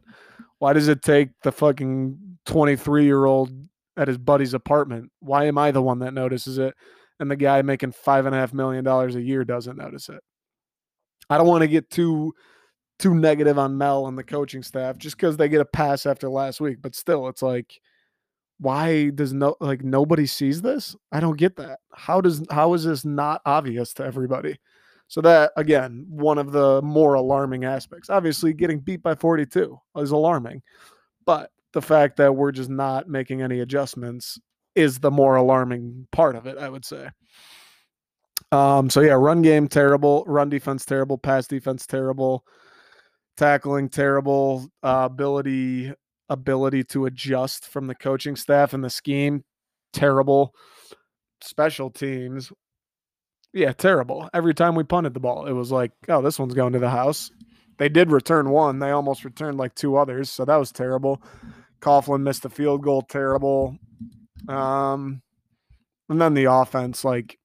Why 0.60 0.74
does 0.74 0.88
it 0.88 1.02
take 1.02 1.30
the 1.44 1.52
fucking 1.52 2.38
23 2.46 3.06
year 3.06 3.26
old 3.26 3.52
at 3.98 4.08
his 4.08 4.18
buddy's 4.18 4.54
apartment? 4.54 5.12
Why 5.20 5.46
am 5.46 5.58
I 5.58 5.72
the 5.72 5.82
one 5.82 6.00
that 6.00 6.14
notices 6.14 6.58
it? 6.58 6.74
And 7.20 7.30
the 7.30 7.36
guy 7.36 7.62
making 7.62 7.92
five 7.92 8.26
and 8.26 8.36
a 8.36 8.38
half 8.38 8.54
million 8.54 8.84
dollars 8.84 9.16
a 9.16 9.22
year 9.22 9.44
doesn't 9.44 9.78
notice 9.78 10.10
it. 10.10 10.22
I 11.30 11.38
don't 11.38 11.48
want 11.48 11.62
to 11.62 11.68
get 11.68 11.90
too 11.90 12.34
too 13.00 13.16
negative 13.16 13.58
on 13.58 13.78
Mel 13.78 14.08
and 14.08 14.18
the 14.18 14.24
coaching 14.24 14.64
staff 14.64 14.98
just 14.98 15.18
because 15.18 15.38
they 15.38 15.50
get 15.50 15.62
a 15.62 15.66
pass 15.66 16.06
after 16.06 16.30
last 16.30 16.62
week. 16.62 16.78
But 16.82 16.96
still, 16.96 17.28
it's 17.28 17.42
like, 17.42 17.80
why 18.60 19.10
does 19.10 19.34
no 19.34 19.56
like 19.60 19.84
nobody 19.84 20.26
sees 20.26 20.62
this? 20.62 20.96
I 21.12 21.20
don't 21.20 21.38
get 21.38 21.56
that. 21.58 21.80
How 21.94 22.22
does 22.22 22.44
how 22.50 22.74
is 22.74 22.84
this 22.84 23.06
not 23.06 23.42
obvious 23.46 23.94
to 23.96 24.06
everybody? 24.06 24.58
So 25.08 25.22
that 25.22 25.52
again, 25.58 26.06
one 26.10 26.38
of 26.38 26.52
the 26.52 26.82
more 26.82 27.16
alarming 27.16 27.66
aspects. 27.66 28.10
Obviously, 28.10 28.54
getting 28.54 28.80
beat 28.80 29.04
by 29.04 29.16
42 29.16 29.78
is 29.98 30.12
alarming, 30.12 30.62
but 31.26 31.52
the 31.74 31.82
fact 31.82 32.18
that 32.18 32.36
we're 32.36 32.52
just 32.52 32.70
not 32.70 33.08
making 33.08 33.42
any 33.42 33.60
adjustments 33.60 34.40
is 34.76 35.00
the 35.00 35.12
more 35.12 35.36
alarming 35.36 36.08
part 36.12 36.36
of 36.36 36.48
it, 36.48 36.58
I 36.58 36.70
would 36.70 36.86
say. 36.86 37.10
Um, 38.52 38.90
so 38.90 39.02
yeah, 39.02 39.14
run 39.14 39.42
game 39.42 39.68
terrible, 39.68 40.24
run 40.28 40.50
defense 40.50 40.86
terrible, 40.86 41.18
pass 41.18 41.48
defense 41.48 41.86
terrible 41.88 42.46
tackling 43.38 43.90
terrible 43.90 44.68
uh, 44.84 45.08
ability 45.12 45.92
ability 46.34 46.84
to 46.84 47.06
adjust 47.06 47.68
from 47.68 47.88
the 47.88 47.96
coaching 47.96 48.36
staff 48.36 48.74
and 48.74 48.84
the 48.84 48.90
scheme 48.90 49.44
terrible. 49.94 50.54
Special 51.42 51.90
teams 51.90 52.52
yeah 53.54 53.72
terrible. 53.72 54.30
Every 54.34 54.54
time 54.54 54.76
we 54.76 54.84
punted 54.84 55.14
the 55.14 55.20
ball 55.20 55.46
it 55.46 55.54
was 55.54 55.72
like 55.72 55.92
oh 56.10 56.22
this 56.22 56.40
one's 56.40 56.54
going 56.54 56.74
to 56.74 56.80
the 56.80 56.90
house. 56.90 57.32
They 57.78 57.90
did 57.90 58.12
return 58.12 58.50
one. 58.50 58.80
They 58.80 58.92
almost 58.92 59.26
returned 59.26 59.58
like 59.58 59.76
two 59.76 59.96
others 59.96 60.30
so 60.30 60.44
that 60.46 60.58
was 60.58 60.72
terrible. 60.72 61.22
Coghlin 61.82 62.24
missed 62.24 62.46
a 62.46 62.50
field 62.50 62.84
goal 62.84 63.04
terrible. 63.04 63.78
Um 64.50 65.22
and 66.10 66.20
then 66.20 66.34
the 66.34 66.52
offense 66.52 67.06
like 67.06 67.38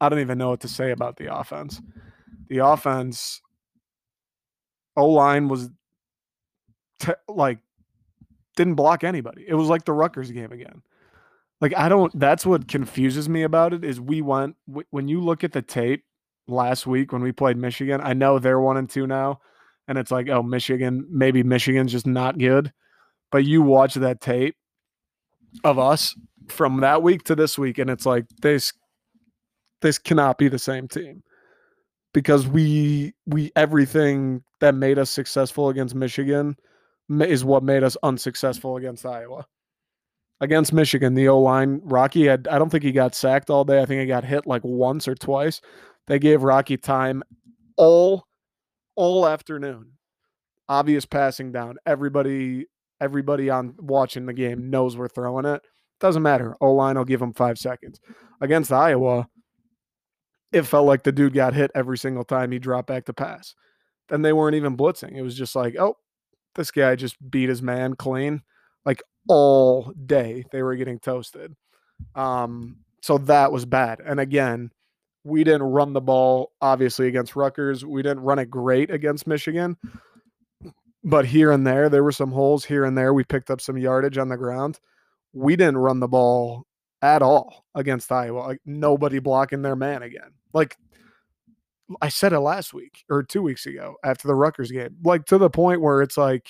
I 0.00 0.08
don't 0.08 0.20
even 0.20 0.38
know 0.38 0.50
what 0.50 0.60
to 0.60 0.68
say 0.68 0.92
about 0.92 1.16
the 1.16 1.34
offense. 1.34 1.80
The 2.48 2.58
offense 2.58 3.40
O 4.96 5.06
line 5.06 5.48
was 5.48 5.70
te- 6.98 7.12
like 7.28 7.58
didn't 8.56 8.74
block 8.74 9.04
anybody. 9.04 9.44
It 9.46 9.54
was 9.54 9.68
like 9.68 9.84
the 9.84 9.92
Rutgers 9.92 10.30
game 10.30 10.52
again. 10.52 10.82
Like 11.60 11.74
I 11.76 11.88
don't. 11.88 12.16
That's 12.18 12.46
what 12.46 12.68
confuses 12.68 13.28
me 13.28 13.42
about 13.42 13.72
it 13.72 13.84
is 13.84 14.00
we 14.00 14.22
went 14.22 14.56
when 14.90 15.08
you 15.08 15.20
look 15.20 15.44
at 15.44 15.52
the 15.52 15.62
tape 15.62 16.04
last 16.46 16.86
week 16.86 17.12
when 17.12 17.22
we 17.22 17.32
played 17.32 17.56
Michigan. 17.56 18.00
I 18.02 18.12
know 18.12 18.38
they're 18.38 18.60
one 18.60 18.76
and 18.76 18.88
two 18.88 19.06
now, 19.06 19.40
and 19.86 19.98
it's 19.98 20.10
like, 20.10 20.28
oh, 20.28 20.42
Michigan, 20.42 21.06
maybe 21.10 21.42
Michigan's 21.42 21.92
just 21.92 22.06
not 22.06 22.38
good. 22.38 22.72
But 23.30 23.44
you 23.44 23.62
watch 23.62 23.94
that 23.94 24.20
tape 24.20 24.56
of 25.64 25.78
us 25.78 26.14
from 26.48 26.80
that 26.80 27.02
week 27.02 27.24
to 27.24 27.34
this 27.34 27.58
week, 27.58 27.78
and 27.78 27.90
it's 27.90 28.06
like 28.06 28.26
this 28.40 28.72
this 29.80 29.98
cannot 29.98 30.38
be 30.38 30.48
the 30.48 30.58
same 30.58 30.88
team 30.88 31.22
because 32.12 32.46
we 32.46 33.14
we 33.26 33.52
everything 33.56 34.42
that 34.60 34.74
made 34.74 34.98
us 34.98 35.10
successful 35.10 35.68
against 35.68 35.94
Michigan 35.94 36.56
is 37.10 37.44
what 37.44 37.62
made 37.62 37.82
us 37.82 37.96
unsuccessful 38.02 38.76
against 38.76 39.06
Iowa. 39.06 39.46
Against 40.40 40.72
Michigan, 40.72 41.14
the 41.14 41.28
O 41.28 41.40
line, 41.40 41.80
Rocky 41.82 42.26
had, 42.26 42.46
I 42.48 42.58
don't 42.58 42.70
think 42.70 42.84
he 42.84 42.92
got 42.92 43.14
sacked 43.14 43.50
all 43.50 43.64
day. 43.64 43.80
I 43.82 43.86
think 43.86 44.00
he 44.00 44.06
got 44.06 44.24
hit 44.24 44.46
like 44.46 44.62
once 44.62 45.08
or 45.08 45.14
twice. 45.14 45.60
They 46.06 46.18
gave 46.18 46.42
Rocky 46.42 46.76
time 46.76 47.22
all 47.76 48.24
all 48.94 49.26
afternoon. 49.26 49.92
Obvious 50.68 51.04
passing 51.04 51.52
down. 51.52 51.76
Everybody 51.86 52.66
everybody 53.00 53.50
on 53.50 53.74
watching 53.78 54.26
the 54.26 54.32
game 54.32 54.70
knows 54.70 54.96
we're 54.96 55.08
throwing 55.08 55.44
it. 55.44 55.62
Doesn't 56.00 56.22
matter. 56.22 56.56
O 56.60 56.72
line 56.72 56.96
will 56.96 57.04
give 57.04 57.22
him 57.22 57.32
five 57.32 57.58
seconds. 57.58 58.00
Against 58.40 58.72
Iowa, 58.72 59.28
it 60.52 60.62
felt 60.62 60.86
like 60.86 61.02
the 61.02 61.12
dude 61.12 61.34
got 61.34 61.54
hit 61.54 61.70
every 61.74 61.98
single 61.98 62.24
time 62.24 62.52
he 62.52 62.58
dropped 62.58 62.88
back 62.88 63.04
to 63.06 63.12
pass. 63.12 63.54
Then 64.08 64.22
they 64.22 64.32
weren't 64.32 64.56
even 64.56 64.76
blitzing. 64.76 65.16
It 65.16 65.22
was 65.22 65.36
just 65.36 65.54
like, 65.54 65.76
oh, 65.78 65.96
this 66.54 66.70
guy 66.70 66.96
just 66.96 67.16
beat 67.30 67.48
his 67.48 67.62
man 67.62 67.94
clean. 67.94 68.42
Like 68.84 69.02
all 69.28 69.92
day 70.06 70.44
they 70.52 70.62
were 70.62 70.76
getting 70.76 70.98
toasted. 70.98 71.54
Um, 72.14 72.78
so 73.02 73.18
that 73.18 73.52
was 73.52 73.64
bad. 73.64 74.00
And 74.04 74.20
again, 74.20 74.70
we 75.24 75.44
didn't 75.44 75.62
run 75.64 75.92
the 75.92 76.00
ball 76.00 76.52
obviously 76.60 77.08
against 77.08 77.36
Rutgers. 77.36 77.84
We 77.84 78.02
didn't 78.02 78.20
run 78.20 78.38
it 78.38 78.50
great 78.50 78.90
against 78.90 79.26
Michigan. 79.26 79.76
But 81.04 81.26
here 81.26 81.52
and 81.52 81.66
there, 81.66 81.88
there 81.88 82.02
were 82.02 82.12
some 82.12 82.32
holes 82.32 82.64
here 82.64 82.84
and 82.84 82.98
there. 82.98 83.14
We 83.14 83.24
picked 83.24 83.50
up 83.50 83.60
some 83.60 83.78
yardage 83.78 84.18
on 84.18 84.28
the 84.28 84.36
ground. 84.36 84.80
We 85.32 85.56
didn't 85.56 85.78
run 85.78 86.00
the 86.00 86.08
ball 86.08 86.66
at 87.02 87.22
all 87.22 87.64
against 87.74 88.10
Iowa. 88.10 88.40
Like 88.40 88.60
nobody 88.64 89.18
blocking 89.20 89.62
their 89.62 89.76
man 89.76 90.02
again. 90.02 90.32
Like 90.52 90.76
I 92.00 92.08
said 92.08 92.32
it 92.32 92.40
last 92.40 92.74
week 92.74 93.04
or 93.08 93.22
two 93.22 93.42
weeks 93.42 93.66
ago 93.66 93.96
after 94.04 94.28
the 94.28 94.34
Rutgers 94.34 94.70
game. 94.70 94.96
Like 95.02 95.24
to 95.26 95.38
the 95.38 95.50
point 95.50 95.80
where 95.80 96.02
it's 96.02 96.16
like, 96.16 96.48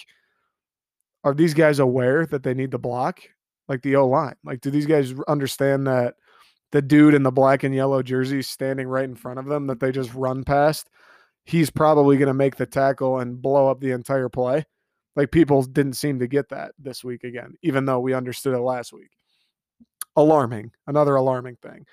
are 1.25 1.35
these 1.35 1.55
guys 1.55 1.79
aware 1.79 2.27
that 2.27 2.43
they 2.43 2.55
need 2.55 2.73
to 2.73 2.79
block? 2.79 3.21
Like 3.69 3.83
the 3.83 3.97
O 3.97 4.09
line. 4.09 4.37
Like, 4.45 4.61
do 4.61 4.71
these 4.71 4.87
guys 4.87 5.15
understand 5.29 5.87
that 5.87 6.15
the 6.73 6.83
dude 6.83 7.15
in 7.15 7.23
the 7.23 7.31
black 7.31 7.65
and 7.65 7.75
yellow 7.75 8.03
jersey 8.03 8.43
standing 8.43 8.89
right 8.89 9.05
in 9.05 9.15
front 9.15 9.39
of 9.39 9.47
them 9.47 9.67
that 9.67 9.81
they 9.81 9.93
just 9.93 10.15
run 10.15 10.45
past? 10.45 10.89
He's 11.45 11.71
probably 11.71 12.17
going 12.17 12.29
to 12.29 12.35
make 12.35 12.57
the 12.57 12.67
tackle 12.67 13.19
and 13.19 13.41
blow 13.41 13.69
up 13.69 13.81
the 13.81 13.93
entire 13.93 14.29
play. 14.29 14.65
Like 15.17 15.31
people 15.31 15.63
didn't 15.63 15.95
seem 15.95 16.19
to 16.21 16.27
get 16.27 16.49
that 16.51 16.73
this 16.79 17.03
week 17.05 17.25
again, 17.25 17.55
even 17.63 17.85
though 17.85 18.01
we 18.01 18.15
understood 18.15 18.55
it 18.55 18.61
last 18.61 18.93
week 18.93 19.11
alarming. 20.19 20.73
Another 20.87 21.15
alarming 21.15 21.57
thing. 21.57 21.87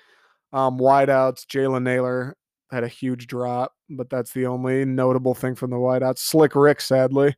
Um, 0.52 0.78
wideouts, 0.78 1.46
Jalen 1.46 1.84
Nailor 1.84 2.36
had 2.70 2.84
a 2.84 2.88
huge 2.88 3.26
drop, 3.26 3.74
but 3.90 4.10
that's 4.10 4.32
the 4.32 4.46
only 4.46 4.84
notable 4.84 5.34
thing 5.34 5.54
from 5.54 5.70
the 5.70 5.76
wideouts. 5.76 6.18
Slick 6.18 6.54
Rick, 6.54 6.80
sadly, 6.80 7.36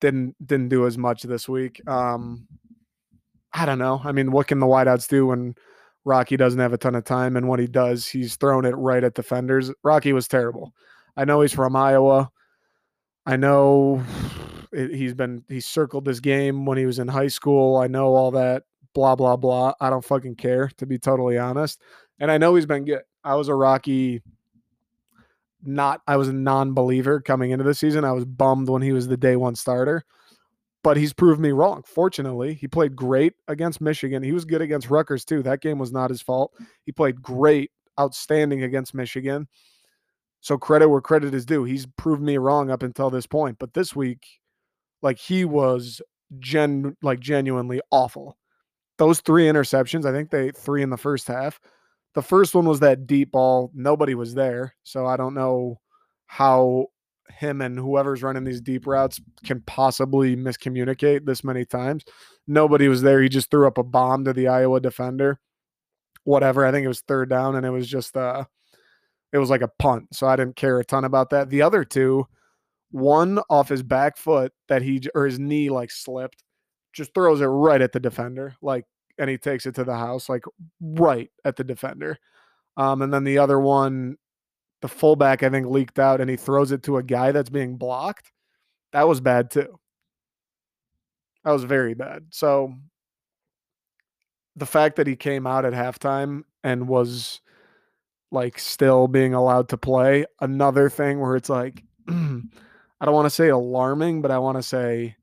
didn't 0.00 0.34
didn't 0.44 0.68
do 0.68 0.86
as 0.86 0.98
much 0.98 1.22
this 1.22 1.48
week. 1.48 1.86
Um, 1.88 2.46
I 3.52 3.66
don't 3.66 3.78
know. 3.78 4.00
I 4.04 4.12
mean, 4.12 4.32
what 4.32 4.48
can 4.48 4.58
the 4.58 4.66
wideouts 4.66 5.08
do 5.08 5.26
when 5.26 5.54
Rocky 6.04 6.36
doesn't 6.36 6.58
have 6.60 6.72
a 6.72 6.78
ton 6.78 6.96
of 6.96 7.04
time? 7.04 7.36
And 7.36 7.48
when 7.48 7.60
he 7.60 7.66
does, 7.66 8.06
he's 8.06 8.36
throwing 8.36 8.64
it 8.64 8.76
right 8.76 9.04
at 9.04 9.14
defenders. 9.14 9.70
Rocky 9.82 10.12
was 10.12 10.26
terrible. 10.26 10.74
I 11.16 11.24
know 11.24 11.40
he's 11.40 11.52
from 11.52 11.76
Iowa. 11.76 12.30
I 13.26 13.36
know 13.36 14.02
he's 14.72 15.14
been 15.14 15.44
he 15.48 15.60
circled 15.60 16.04
this 16.04 16.20
game 16.20 16.66
when 16.66 16.78
he 16.78 16.86
was 16.86 16.98
in 16.98 17.08
high 17.08 17.28
school. 17.28 17.76
I 17.76 17.86
know 17.86 18.14
all 18.14 18.32
that 18.32 18.64
blah 18.94 19.14
blah 19.14 19.36
blah. 19.36 19.74
I 19.80 19.90
don't 19.90 20.04
fucking 20.04 20.36
care 20.36 20.70
to 20.78 20.86
be 20.86 20.98
totally 20.98 21.38
honest. 21.38 21.80
And 22.18 22.30
I 22.30 22.38
know 22.38 22.54
he's 22.54 22.66
been 22.66 22.84
good. 22.84 23.02
I 23.22 23.34
was 23.34 23.48
a 23.48 23.54
Rocky 23.54 24.22
not 25.66 26.02
I 26.06 26.16
was 26.18 26.28
a 26.28 26.32
non-believer 26.32 27.20
coming 27.20 27.50
into 27.50 27.64
the 27.64 27.74
season. 27.74 28.04
I 28.04 28.12
was 28.12 28.26
bummed 28.26 28.68
when 28.68 28.82
he 28.82 28.92
was 28.92 29.08
the 29.08 29.16
day 29.16 29.36
one 29.36 29.54
starter. 29.54 30.04
But 30.82 30.98
he's 30.98 31.14
proved 31.14 31.40
me 31.40 31.50
wrong. 31.50 31.82
Fortunately, 31.86 32.52
he 32.52 32.68
played 32.68 32.94
great 32.94 33.32
against 33.48 33.80
Michigan. 33.80 34.22
He 34.22 34.32
was 34.32 34.44
good 34.44 34.60
against 34.60 34.90
Rutgers 34.90 35.24
too. 35.24 35.42
That 35.42 35.62
game 35.62 35.78
was 35.78 35.90
not 35.90 36.10
his 36.10 36.20
fault. 36.20 36.52
He 36.84 36.92
played 36.92 37.22
great, 37.22 37.70
outstanding 37.98 38.62
against 38.62 38.92
Michigan. 38.92 39.48
So 40.42 40.58
credit 40.58 40.90
where 40.90 41.00
credit 41.00 41.32
is 41.32 41.46
due. 41.46 41.64
He's 41.64 41.86
proved 41.96 42.20
me 42.20 42.36
wrong 42.36 42.70
up 42.70 42.82
until 42.82 43.08
this 43.08 43.26
point. 43.26 43.58
But 43.58 43.72
this 43.72 43.96
week, 43.96 44.26
like 45.00 45.18
he 45.18 45.46
was 45.46 46.02
gen 46.38 46.96
like 47.02 47.20
genuinely 47.20 47.80
awful 47.90 48.36
those 48.98 49.20
three 49.20 49.44
interceptions, 49.44 50.04
I 50.04 50.12
think 50.12 50.30
they 50.30 50.50
three 50.50 50.82
in 50.82 50.90
the 50.90 50.96
first 50.96 51.26
half. 51.26 51.60
The 52.14 52.22
first 52.22 52.54
one 52.54 52.66
was 52.66 52.80
that 52.80 53.06
deep 53.06 53.32
ball. 53.32 53.70
Nobody 53.74 54.14
was 54.14 54.34
there. 54.34 54.74
So 54.84 55.06
I 55.06 55.16
don't 55.16 55.34
know 55.34 55.80
how 56.26 56.86
him 57.28 57.60
and 57.60 57.78
whoever's 57.78 58.22
running 58.22 58.44
these 58.44 58.60
deep 58.60 58.86
routes 58.86 59.20
can 59.44 59.60
possibly 59.62 60.36
miscommunicate 60.36 61.24
this 61.24 61.42
many 61.42 61.64
times. 61.64 62.04
Nobody 62.46 62.88
was 62.88 63.02
there. 63.02 63.20
He 63.22 63.28
just 63.28 63.50
threw 63.50 63.66
up 63.66 63.78
a 63.78 63.82
bomb 63.82 64.24
to 64.24 64.32
the 64.32 64.48
Iowa 64.48 64.80
defender. 64.80 65.40
Whatever. 66.24 66.64
I 66.64 66.70
think 66.70 66.84
it 66.84 66.88
was 66.88 67.00
third 67.00 67.28
down 67.30 67.56
and 67.56 67.66
it 67.66 67.70
was 67.70 67.88
just 67.88 68.16
uh 68.16 68.44
it 69.32 69.38
was 69.38 69.50
like 69.50 69.62
a 69.62 69.70
punt. 69.80 70.14
So 70.14 70.28
I 70.28 70.36
didn't 70.36 70.56
care 70.56 70.78
a 70.78 70.84
ton 70.84 71.04
about 71.04 71.30
that. 71.30 71.50
The 71.50 71.62
other 71.62 71.84
two, 71.84 72.26
one 72.92 73.40
off 73.50 73.68
his 73.68 73.82
back 73.82 74.16
foot 74.16 74.52
that 74.68 74.82
he 74.82 75.02
or 75.14 75.26
his 75.26 75.40
knee 75.40 75.70
like 75.70 75.90
slipped 75.90 76.44
just 76.92 77.12
throws 77.12 77.40
it 77.40 77.46
right 77.46 77.82
at 77.82 77.90
the 77.90 77.98
defender, 77.98 78.54
like, 78.62 78.84
and 79.18 79.30
he 79.30 79.38
takes 79.38 79.66
it 79.66 79.74
to 79.76 79.84
the 79.84 79.96
house, 79.96 80.28
like 80.28 80.44
right 80.80 81.30
at 81.44 81.56
the 81.56 81.64
defender. 81.64 82.18
Um, 82.76 83.02
and 83.02 83.12
then 83.12 83.24
the 83.24 83.38
other 83.38 83.58
one, 83.60 84.16
the 84.82 84.88
fullback, 84.88 85.42
I 85.42 85.48
think, 85.48 85.66
leaked 85.66 85.98
out 85.98 86.20
and 86.20 86.28
he 86.28 86.36
throws 86.36 86.72
it 86.72 86.82
to 86.84 86.98
a 86.98 87.02
guy 87.02 87.32
that's 87.32 87.50
being 87.50 87.76
blocked. 87.76 88.32
That 88.92 89.08
was 89.08 89.20
bad 89.20 89.50
too. 89.50 89.78
That 91.44 91.52
was 91.52 91.64
very 91.64 91.94
bad. 91.94 92.26
So 92.30 92.74
the 94.56 94.66
fact 94.66 94.96
that 94.96 95.06
he 95.06 95.16
came 95.16 95.46
out 95.46 95.64
at 95.64 95.72
halftime 95.72 96.44
and 96.62 96.88
was 96.88 97.40
like 98.30 98.58
still 98.58 99.08
being 99.08 99.34
allowed 99.34 99.68
to 99.70 99.76
play, 99.76 100.26
another 100.40 100.88
thing 100.88 101.20
where 101.20 101.36
it's 101.36 101.48
like, 101.48 101.82
I 102.08 103.04
don't 103.04 103.14
want 103.14 103.26
to 103.26 103.30
say 103.30 103.48
alarming, 103.48 104.22
but 104.22 104.30
I 104.30 104.38
want 104.38 104.56
to 104.56 104.62
say 104.62 105.16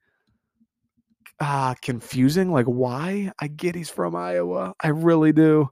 ah 1.41 1.75
confusing. 1.81 2.51
Like 2.51 2.67
why? 2.67 3.31
I 3.39 3.47
get 3.47 3.75
he's 3.75 3.89
from 3.89 4.15
Iowa. 4.15 4.73
I 4.81 4.89
really 4.89 5.33
do. 5.33 5.69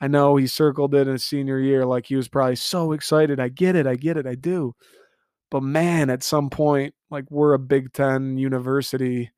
I 0.00 0.08
know 0.08 0.36
he 0.36 0.46
circled 0.46 0.94
it 0.94 1.06
in 1.06 1.14
his 1.14 1.24
senior 1.24 1.58
year, 1.58 1.86
like 1.86 2.06
he 2.06 2.16
was 2.16 2.28
probably 2.28 2.56
so 2.56 2.92
excited. 2.92 3.40
I 3.40 3.48
get 3.48 3.76
it, 3.76 3.86
I 3.86 3.94
get 3.94 4.16
it, 4.18 4.26
I 4.26 4.34
do. 4.34 4.74
But 5.50 5.62
man, 5.62 6.10
at 6.10 6.22
some 6.22 6.50
point, 6.50 6.94
like 7.10 7.24
we're 7.30 7.54
a 7.54 7.58
Big 7.58 7.92
Ten 7.92 8.36
university. 8.36 9.30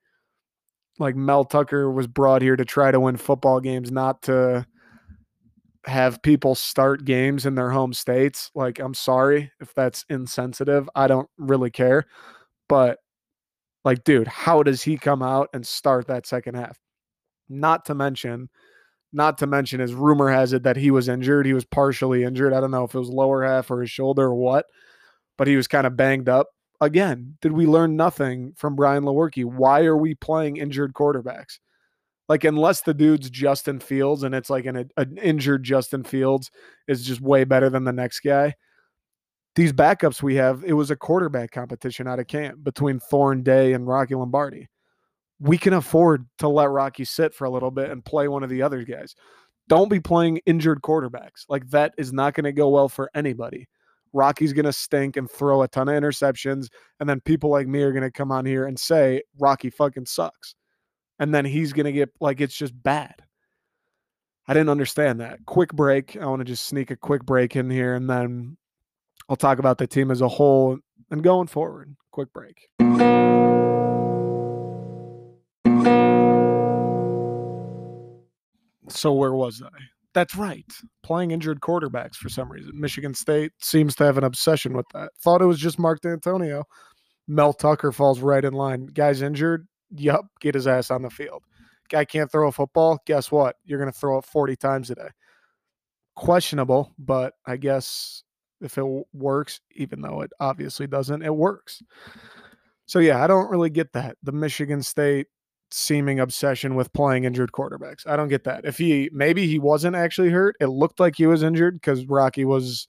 Like 0.99 1.14
Mel 1.14 1.45
Tucker 1.45 1.90
was 1.90 2.06
brought 2.06 2.42
here 2.42 2.56
to 2.56 2.64
try 2.64 2.90
to 2.90 2.99
win 2.99 3.16
football 3.18 3.61
games, 3.61 3.92
not 3.92 4.23
to 4.23 4.66
have 5.85 6.23
people 6.23 6.54
start 6.54 7.04
games 7.04 7.47
in 7.47 7.54
their 7.54 7.71
home 7.71 7.92
states. 7.92 8.50
Like, 8.54 8.78
I'm 8.78 8.95
sorry 8.95 9.52
if 9.61 9.75
that's 9.75 10.04
insensitive. 10.09 10.88
I 10.95 11.06
don't 11.06 11.28
really 11.38 11.71
care. 11.71 12.06
But 12.68 12.99
like, 13.87 14.02
dude, 14.02 14.26
how 14.26 14.64
does 14.64 14.83
he 14.83 14.99
come 14.99 15.23
out 15.23 15.49
and 15.55 15.64
start 15.64 16.09
that 16.09 16.26
second 16.26 16.57
half? 16.57 16.76
Not 17.49 17.85
to 17.85 17.95
mention, 17.95 18.50
not 19.12 19.38
to 19.38 19.47
mention, 19.47 19.81
as 19.81 19.95
rumor 19.95 20.28
has 20.28 20.52
it 20.52 20.64
that 20.64 20.76
he 20.76 20.90
was 20.90 21.09
injured. 21.09 21.47
He 21.47 21.52
was 21.52 21.64
partially 21.64 22.25
injured. 22.25 22.52
I 22.52 22.59
don't 22.59 22.73
know 22.73 22.83
if 22.83 22.97
it 22.97 22.99
was 22.99 23.09
lower 23.09 23.45
half 23.45 23.71
or 23.71 23.81
his 23.81 23.90
shoulder 23.93 24.25
or 24.25 24.35
what, 24.35 24.66
but 25.38 25.47
he 25.47 25.55
was 25.55 25.69
kind 25.69 25.87
of 25.87 25.97
banged 25.97 26.28
up. 26.28 26.49
Again, 26.81 27.37
did 27.40 27.52
we 27.52 27.64
learn 27.64 27.95
nothing 27.95 28.55
from 28.57 28.75
Brian 28.75 29.05
Lewerke? 29.05 29.45
Why 29.45 29.85
are 29.85 29.97
we 29.97 30.16
playing 30.16 30.57
injured 30.57 30.93
quarterbacks? 30.93 31.61
Like, 32.28 32.43
unless 32.43 32.81
the 32.81 32.93
dude's 32.93 33.31
Justin 33.31 33.78
Fields 33.78 34.25
and 34.25 34.35
it's 34.35 34.50
like 34.50 34.66
an, 34.66 34.90
an 34.97 35.16
injured 35.23 35.62
Justin 35.62 36.02
Fields 36.02 36.50
is 36.88 37.07
just 37.07 37.21
way 37.21 37.45
better 37.45 37.71
than 37.71 37.85
the 37.85 37.93
next 37.93 38.19
guy 38.19 38.57
these 39.56 39.72
backups 39.72 40.22
we 40.22 40.34
have, 40.36 40.62
it 40.64 40.75
was 40.75 40.90
a 40.90 40.96
quarterback 40.96 41.50
competition 41.50 42.06
out 42.06 42.20
of 42.20 42.26
camp 42.26 42.62
between 42.62 43.00
Thorne 43.00 43.42
Day 43.42 43.72
and 43.72 43.86
Rocky 43.86 44.14
Lombardi. 44.14 44.68
We 45.40 45.56
can 45.58 45.72
afford 45.72 46.26
to 46.38 46.48
let 46.48 46.70
Rocky 46.70 47.04
sit 47.04 47.34
for 47.34 47.46
a 47.46 47.50
little 47.50 47.70
bit 47.70 47.90
and 47.90 48.04
play 48.04 48.28
one 48.28 48.42
of 48.42 48.50
the 48.50 48.62
other 48.62 48.84
guys. 48.84 49.14
Don't 49.66 49.88
be 49.88 49.98
playing 49.98 50.40
injured 50.46 50.82
quarterbacks. 50.82 51.44
Like 51.48 51.68
that 51.70 51.94
is 51.96 52.12
not 52.12 52.34
going 52.34 52.44
to 52.44 52.52
go 52.52 52.68
well 52.68 52.88
for 52.88 53.10
anybody. 53.14 53.66
Rocky's 54.12 54.52
going 54.52 54.66
to 54.66 54.72
stink 54.72 55.16
and 55.16 55.30
throw 55.30 55.62
a 55.62 55.68
ton 55.68 55.88
of 55.88 55.94
interceptions. 55.94 56.68
And 57.00 57.08
then 57.08 57.20
people 57.20 57.50
like 57.50 57.66
me 57.66 57.82
are 57.82 57.92
going 57.92 58.02
to 58.02 58.10
come 58.10 58.30
on 58.30 58.44
here 58.44 58.66
and 58.66 58.78
say 58.78 59.22
Rocky 59.38 59.70
fucking 59.70 60.06
sucks. 60.06 60.54
And 61.18 61.34
then 61.34 61.46
he's 61.46 61.72
going 61.72 61.86
to 61.86 61.92
get 61.92 62.10
like, 62.20 62.40
it's 62.42 62.56
just 62.56 62.80
bad. 62.82 63.14
I 64.46 64.54
didn't 64.54 64.70
understand 64.70 65.20
that. 65.20 65.44
Quick 65.46 65.72
break. 65.72 66.16
I 66.16 66.26
want 66.26 66.40
to 66.40 66.44
just 66.44 66.66
sneak 66.66 66.90
a 66.90 66.96
quick 66.96 67.25
break 67.25 67.56
in 67.56 67.68
here 67.68 67.94
and 67.94 68.08
then 68.08 68.56
I'll 69.28 69.37
talk 69.37 69.59
about 69.59 69.78
the 69.78 69.87
team 69.87 70.11
as 70.11 70.21
a 70.21 70.28
whole 70.28 70.78
and 71.11 71.23
going 71.23 71.49
forward. 71.49 71.97
Quick 72.12 72.33
break. 72.33 72.68
So 78.88 79.12
where 79.12 79.35
was 79.35 79.62
I? 79.62 79.78
That's 80.14 80.35
right. 80.37 80.64
Playing 81.02 81.33
injured 81.33 81.61
quarterbacks 81.61 82.14
for 82.14 82.28
some 82.28 82.50
reason. 82.50 82.73
Michigan 82.75 83.14
State 83.14 83.52
seems 83.61 83.95
to 83.97 84.04
have 84.04 84.16
an 84.16 84.25
obsession 84.25 84.75
with 84.75 84.87
that. 84.95 85.11
Thought 85.21 85.42
it 85.42 85.47
was 85.47 85.59
just 85.59 85.78
Mark 85.78 86.00
Dantonio. 86.00 86.64
Mel 87.28 87.52
Tucker 87.52 87.92
falls 87.92 88.21
right 88.21 88.45
in 88.45 88.54
line. 88.54 88.87
Guy's 88.87 89.21
injured. 89.21 89.66
Yup, 89.90 90.26
get 90.40 90.54
his 90.54 90.66
ass 90.66 90.90
on 90.90 91.02
the 91.02 91.11
field. 91.11 91.42
Guy 91.88 92.04
can't 92.04 92.30
throw 92.30 92.49
a 92.49 92.52
football. 92.52 92.99
Guess 93.06 93.30
what? 93.30 93.56
You're 93.64 93.78
going 93.78 93.92
to 93.92 93.99
throw 93.99 94.18
it 94.18 94.25
40 94.25 94.56
times 94.56 94.90
a 94.90 94.95
day. 94.95 95.09
Questionable, 96.14 96.95
but 96.99 97.35
I 97.47 97.56
guess 97.56 98.23
if 98.60 98.78
it 98.78 99.06
works, 99.12 99.60
even 99.75 100.00
though 100.00 100.22
it 100.22 100.30
obviously 100.40 100.86
doesn't, 100.86 101.22
it 101.22 101.34
works. 101.34 101.82
So 102.86 102.98
yeah, 102.98 103.22
I 103.22 103.26
don't 103.26 103.50
really 103.50 103.70
get 103.70 103.92
that. 103.92 104.16
The 104.22 104.32
Michigan 104.32 104.82
State 104.82 105.26
seeming 105.70 106.20
obsession 106.20 106.75
with 106.75 106.92
playing 106.92 107.25
injured 107.25 107.52
quarterbacks. 107.52 108.06
I 108.06 108.16
don't 108.16 108.28
get 108.28 108.44
that. 108.44 108.64
If 108.64 108.78
he 108.78 109.10
maybe 109.12 109.46
he 109.46 109.58
wasn't 109.58 109.96
actually 109.96 110.30
hurt, 110.30 110.56
it 110.60 110.66
looked 110.66 111.00
like 111.00 111.16
he 111.16 111.26
was 111.26 111.42
injured 111.42 111.80
because 111.80 112.06
Rocky 112.06 112.44
was 112.44 112.86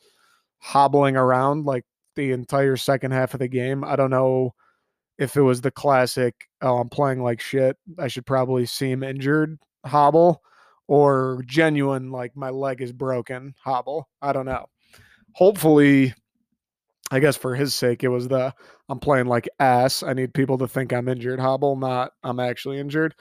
hobbling 0.59 1.15
around 1.15 1.65
like 1.65 1.85
the 2.15 2.31
entire 2.31 2.77
second 2.77 3.11
half 3.11 3.33
of 3.33 3.39
the 3.39 3.47
game. 3.47 3.83
I 3.83 3.95
don't 3.95 4.11
know 4.11 4.53
if 5.17 5.35
it 5.35 5.41
was 5.41 5.61
the 5.61 5.71
classic, 5.71 6.35
oh, 6.61 6.77
I'm 6.77 6.89
playing 6.89 7.23
like 7.23 7.41
shit. 7.41 7.77
I 7.97 8.07
should 8.07 8.25
probably 8.25 8.65
seem 8.65 9.03
injured 9.03 9.57
hobble 9.85 10.41
or 10.87 11.43
genuine, 11.45 12.11
like 12.11 12.35
my 12.35 12.49
leg 12.49 12.81
is 12.81 12.93
broken 12.93 13.55
hobble. 13.63 14.07
I 14.21 14.33
don't 14.33 14.45
know. 14.45 14.67
Hopefully, 15.37 16.15
I 17.11 17.19
guess 17.19 17.37
for 17.37 17.53
his 17.53 17.75
sake, 17.75 18.03
it 18.03 18.07
was 18.07 18.27
the 18.27 18.51
I'm 18.89 18.99
playing 18.99 19.27
like 19.27 19.47
ass. 19.59 20.01
I 20.01 20.13
need 20.13 20.33
people 20.33 20.57
to 20.57 20.67
think 20.67 20.91
I'm 20.91 21.07
injured 21.07 21.39
hobble, 21.39 21.75
not 21.75 22.13
I'm 22.23 22.39
actually 22.39 22.79
injured. 22.79 23.13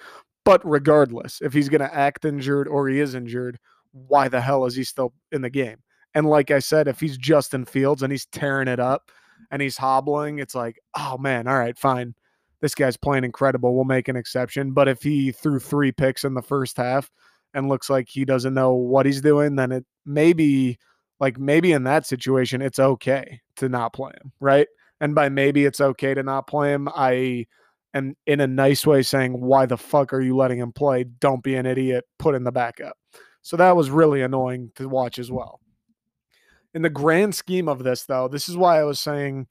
But 0.43 0.63
regardless, 0.65 1.43
if 1.43 1.53
he's 1.53 1.69
going 1.69 1.83
to 1.83 1.95
act 1.95 2.25
injured 2.25 2.69
or 2.69 2.89
he 2.89 3.01
is 3.01 3.15
injured, 3.15 3.59
why 3.93 4.29
the 4.29 4.41
hell 4.41 4.65
is 4.65 4.75
he 4.75 4.83
still 4.83 5.13
in 5.31 5.43
the 5.43 5.51
game? 5.51 5.77
And 6.15 6.27
like 6.27 6.51
I 6.51 6.61
said, 6.61 6.89
if 6.89 7.01
he's 7.01 7.19
Justin 7.19 7.67
Fields 7.67 8.03
and 8.03 8.11
he's 8.11 8.25
tearing 8.25 8.69
it 8.69 8.81
up 8.81 9.11
and 9.51 9.61
he's 9.61 9.77
hobbling, 9.77 10.39
it's 10.39 10.55
like, 10.55 10.79
oh 10.97 11.19
man, 11.19 11.47
all 11.47 11.59
right, 11.59 11.77
fine. 11.77 12.15
This 12.63 12.75
guy's 12.75 12.97
playing 12.97 13.25
incredible. 13.25 13.75
We'll 13.75 13.85
make 13.85 14.09
an 14.09 14.17
exception. 14.17 14.73
But 14.73 14.89
if 14.89 15.03
he 15.03 15.33
threw 15.33 15.59
three 15.59 15.93
picks 15.93 16.25
in 16.25 16.33
the 16.33 16.41
first 16.41 16.79
half 16.79 17.11
and 17.53 17.69
looks 17.69 17.91
like 17.91 18.09
he 18.09 18.25
doesn't 18.25 18.55
know 18.55 18.73
what 18.73 19.05
he's 19.05 19.21
doing, 19.21 19.57
then 19.57 19.71
it 19.71 19.85
maybe 20.07 20.79
like 21.21 21.39
maybe 21.39 21.73
in 21.73 21.85
that 21.85 22.07
situation 22.07 22.63
it's 22.63 22.79
okay 22.79 23.41
to 23.57 23.69
not 23.69 23.93
play 23.93 24.13
him, 24.21 24.33
right? 24.41 24.69
And 25.01 25.15
by 25.15 25.29
maybe 25.29 25.65
it's 25.65 25.81
okay 25.81 26.15
to 26.15 26.23
not 26.23 26.47
play 26.47 26.73
him, 26.73 26.89
I 26.95 27.47
am 27.95 28.17
in 28.27 28.41
a 28.41 28.47
nice 28.47 28.87
way 28.87 29.03
saying, 29.03 29.41
why 29.41 29.67
the 29.67 29.77
fuck 29.77 30.13
are 30.13 30.21
you 30.21 30.37
letting 30.37 30.59
him 30.59 30.73
play? 30.73 31.05
Don't 31.05 31.43
be 31.43 31.55
an 31.55 31.67
idiot. 31.67 32.05
Put 32.19 32.35
in 32.35 32.45
the 32.45 32.53
backup. 32.53 32.97
So 33.43 33.57
that 33.57 33.77
was 33.77 33.91
really 33.91 34.23
annoying 34.23 34.73
to 34.77 34.89
watch 34.89 35.19
as 35.19 35.31
well. 35.31 35.61
In 36.75 36.83
the 36.83 36.91
grand 36.91 37.35
scheme 37.35 37.69
of 37.69 37.85
this, 37.85 38.05
though, 38.05 38.29
this 38.29 38.49
is 38.49 38.57
why 38.57 38.79
I 38.79 38.85
was 38.85 39.01
saying 39.01 39.47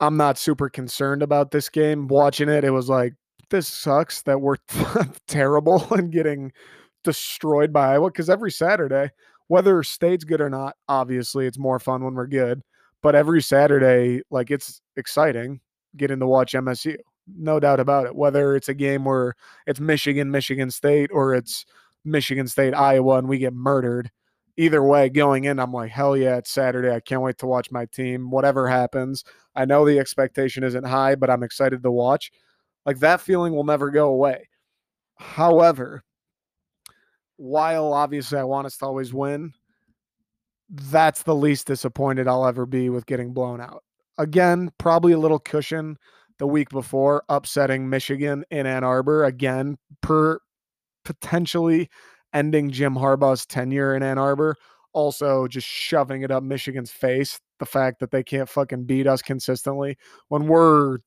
I'm 0.00 0.16
not 0.16 0.38
super 0.38 0.68
concerned 0.68 1.22
about 1.22 1.50
this 1.50 1.68
game. 1.68 2.08
Watching 2.08 2.48
it, 2.48 2.64
it 2.64 2.70
was 2.70 2.88
like, 2.88 3.14
this 3.50 3.68
sucks 3.68 4.22
that 4.22 4.40
we're 4.40 4.56
terrible 5.28 5.86
and 5.92 6.12
getting 6.12 6.52
destroyed 7.04 7.72
by 7.72 7.92
Iowa 7.94 8.10
because 8.10 8.30
every 8.30 8.50
Saturday, 8.50 9.10
whether 9.48 9.82
state's 9.82 10.24
good 10.24 10.40
or 10.40 10.50
not, 10.50 10.76
obviously 10.88 11.46
it's 11.46 11.58
more 11.58 11.78
fun 11.78 12.04
when 12.04 12.14
we're 12.14 12.26
good. 12.26 12.62
But 13.02 13.14
every 13.14 13.42
Saturday, 13.42 14.22
like 14.30 14.50
it's 14.50 14.80
exciting 14.96 15.60
getting 15.96 16.20
to 16.20 16.26
watch 16.26 16.52
MSU. 16.52 16.96
No 17.36 17.60
doubt 17.60 17.80
about 17.80 18.06
it. 18.06 18.14
Whether 18.14 18.56
it's 18.56 18.68
a 18.68 18.74
game 18.74 19.04
where 19.04 19.34
it's 19.66 19.80
Michigan, 19.80 20.30
Michigan 20.30 20.70
State, 20.70 21.10
or 21.12 21.34
it's 21.34 21.64
Michigan 22.04 22.46
State, 22.46 22.74
Iowa, 22.74 23.18
and 23.18 23.28
we 23.28 23.38
get 23.38 23.54
murdered. 23.54 24.10
Either 24.56 24.82
way, 24.84 25.08
going 25.08 25.44
in, 25.44 25.58
I'm 25.58 25.72
like, 25.72 25.90
hell 25.90 26.16
yeah, 26.16 26.36
it's 26.36 26.50
Saturday. 26.50 26.94
I 26.94 27.00
can't 27.00 27.22
wait 27.22 27.38
to 27.38 27.46
watch 27.46 27.70
my 27.70 27.86
team. 27.86 28.30
Whatever 28.30 28.68
happens, 28.68 29.24
I 29.56 29.64
know 29.64 29.84
the 29.84 29.98
expectation 29.98 30.62
isn't 30.62 30.84
high, 30.84 31.16
but 31.16 31.30
I'm 31.30 31.42
excited 31.42 31.82
to 31.82 31.90
watch. 31.90 32.30
Like 32.86 33.00
that 33.00 33.20
feeling 33.20 33.54
will 33.54 33.64
never 33.64 33.90
go 33.90 34.08
away. 34.08 34.48
However, 35.16 36.04
while 37.36 37.92
obviously 37.92 38.38
I 38.38 38.44
want 38.44 38.66
us 38.66 38.76
to 38.78 38.86
always 38.86 39.12
win, 39.12 39.52
that's 40.68 41.22
the 41.22 41.34
least 41.34 41.66
disappointed 41.66 42.28
I'll 42.28 42.46
ever 42.46 42.66
be 42.66 42.88
with 42.88 43.06
getting 43.06 43.32
blown 43.32 43.60
out. 43.60 43.82
Again, 44.18 44.70
probably 44.78 45.12
a 45.12 45.18
little 45.18 45.38
cushion 45.38 45.96
the 46.38 46.46
week 46.46 46.70
before, 46.70 47.24
upsetting 47.28 47.88
Michigan 47.88 48.44
in 48.50 48.66
Ann 48.66 48.84
Arbor 48.84 49.24
again, 49.24 49.76
per 50.00 50.40
potentially 51.04 51.88
ending 52.32 52.70
Jim 52.70 52.94
Harbaugh's 52.94 53.46
tenure 53.46 53.94
in 53.94 54.02
Ann 54.02 54.18
Arbor. 54.18 54.56
Also, 54.92 55.46
just 55.48 55.66
shoving 55.66 56.22
it 56.22 56.30
up 56.30 56.42
Michigan's 56.42 56.90
face. 56.90 57.40
The 57.60 57.66
fact 57.66 58.00
that 58.00 58.10
they 58.10 58.22
can't 58.22 58.48
fucking 58.48 58.84
beat 58.84 59.06
us 59.06 59.22
consistently 59.22 59.96
when 60.28 60.48
we're 60.48 60.98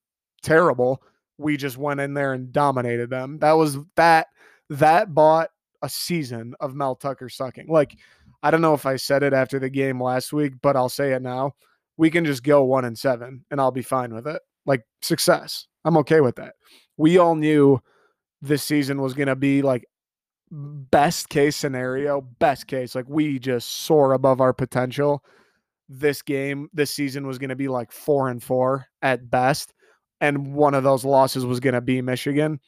terrible, 0.42 1.02
we 1.38 1.58
just 1.58 1.78
went 1.78 2.00
in 2.00 2.14
there 2.14 2.34
and 2.34 2.52
dominated 2.52 3.10
them. 3.10 3.40
That 3.40 3.54
was 3.54 3.78
that 3.96 4.28
that 4.70 5.14
bought 5.14 5.50
a 5.82 5.90
season 5.90 6.56
of 6.60 6.76
Mel 6.76 6.96
Tucker 6.96 7.30
sucking. 7.30 7.68
Like, 7.68 7.98
I 8.44 8.52
don't 8.52 8.62
know 8.62 8.74
if 8.74 8.86
I 8.86 8.96
said 8.96 9.24
it 9.24 9.34
after 9.34 9.60
the 9.60 9.70
game 9.70 10.02
last 10.02 10.34
week, 10.34 10.54
but 10.62 10.76
I'll 10.76 10.90
say 10.90 11.14
it 11.14 11.22
now. 11.22 11.54
We 11.98 12.10
can 12.10 12.26
just 12.26 12.44
go 12.44 12.64
one 12.64 12.86
and 12.86 12.98
seven 12.98 13.44
and 13.50 13.60
I'll 13.60 13.72
be 13.72 13.82
fine 13.82 14.14
with 14.14 14.28
it. 14.28 14.42
Like, 14.66 14.84
success. 15.02 15.68
I'm 15.86 15.98
okay 15.98 16.22
with 16.22 16.36
that. 16.36 16.56
We 16.98 17.18
all 17.18 17.36
knew 17.36 17.82
this 18.42 18.64
season 18.64 19.02
was 19.02 19.14
going 19.14 19.28
to 19.28 19.36
be 19.36 19.62
like 19.62 19.86
best 20.52 21.30
case 21.30 21.56
scenario, 21.56 22.22
best 22.22 22.68
case. 22.68 22.96
Like, 22.96 23.08
we 23.08 23.40
just 23.40 23.68
soar 23.68 24.14
above 24.14 24.42
our 24.42 24.54
potential. 24.54 25.24
This 25.90 26.22
game, 26.22 26.70
this 26.74 26.92
season 26.92 27.26
was 27.26 27.38
going 27.38 27.50
to 27.50 27.56
be 27.56 27.70
like 27.70 27.92
four 27.92 28.30
and 28.30 28.44
four 28.44 28.88
at 29.02 29.30
best. 29.30 29.74
And 30.20 30.54
one 30.54 30.74
of 30.74 30.84
those 30.84 31.06
losses 31.06 31.46
was 31.46 31.60
going 31.60 31.76
to 31.76 31.82
be 31.82 32.02
Michigan 32.02 32.60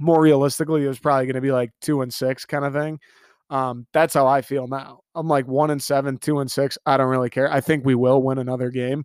more 0.00 0.20
realistically, 0.20 0.84
it 0.84 0.88
was 0.88 0.98
probably 0.98 1.26
going 1.26 1.34
to 1.34 1.40
be 1.40 1.52
like 1.52 1.70
two 1.80 2.02
and 2.02 2.12
six 2.12 2.44
kind 2.44 2.64
of 2.64 2.72
thing. 2.72 3.00
Um, 3.50 3.86
that's 3.92 4.14
how 4.14 4.26
I 4.26 4.42
feel 4.42 4.68
now. 4.68 5.00
I'm 5.14 5.28
like 5.28 5.46
one 5.46 5.70
and 5.70 5.82
seven, 5.82 6.18
two 6.18 6.40
and 6.40 6.50
six. 6.50 6.76
I 6.84 6.96
don't 6.96 7.08
really 7.08 7.30
care. 7.30 7.50
I 7.50 7.60
think 7.60 7.84
we 7.84 7.94
will 7.94 8.22
win 8.22 8.38
another 8.38 8.70
game. 8.70 9.04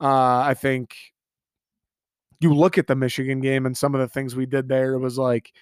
Uh, 0.00 0.38
I 0.40 0.54
think 0.54 0.96
you 2.40 2.54
look 2.54 2.78
at 2.78 2.86
the 2.86 2.96
Michigan 2.96 3.40
game 3.40 3.66
and 3.66 3.76
some 3.76 3.94
of 3.94 4.00
the 4.00 4.08
things 4.08 4.34
we 4.34 4.46
did 4.46 4.68
there, 4.68 4.94
it 4.94 4.98
was 4.98 5.18
like, 5.18 5.52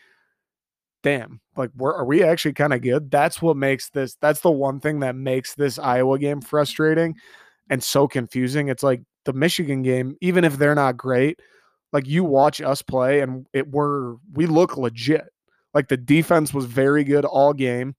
damn, 1.03 1.41
like 1.57 1.71
we're, 1.77 1.95
are 1.95 2.05
we 2.05 2.23
actually 2.23 2.53
kind 2.55 2.73
of 2.73 2.81
good? 2.81 3.11
That's 3.11 3.43
what 3.43 3.57
makes 3.57 3.91
this, 3.91 4.17
that's 4.21 4.41
the 4.41 4.51
one 4.51 4.81
thing 4.81 5.01
that 5.01 5.17
makes 5.17 5.55
this 5.55 5.79
Iowa 5.79 6.19
game 6.19 6.41
frustrating 6.41 7.17
and 7.71 7.83
so 7.83 8.07
confusing. 8.07 8.69
It's 8.69 8.83
like 8.85 9.03
the 9.25 9.33
Michigan 9.33 9.83
game, 9.83 10.17
even 10.21 10.45
if 10.45 10.59
they're 10.59 10.75
not 10.75 10.97
great, 10.97 11.41
like 11.93 12.07
you 12.07 12.25
watch 12.25 12.61
us 12.61 12.83
play 12.83 13.21
and 13.21 13.47
it 13.53 13.69
we're 13.69 14.17
we 14.33 14.47
look 14.47 14.77
legit. 14.77 15.29
Like 15.75 15.89
the 15.89 15.97
defense 15.97 16.53
was 16.53 16.65
very 16.67 17.05
good 17.05 17.25
all 17.25 17.53
game. 17.53 17.95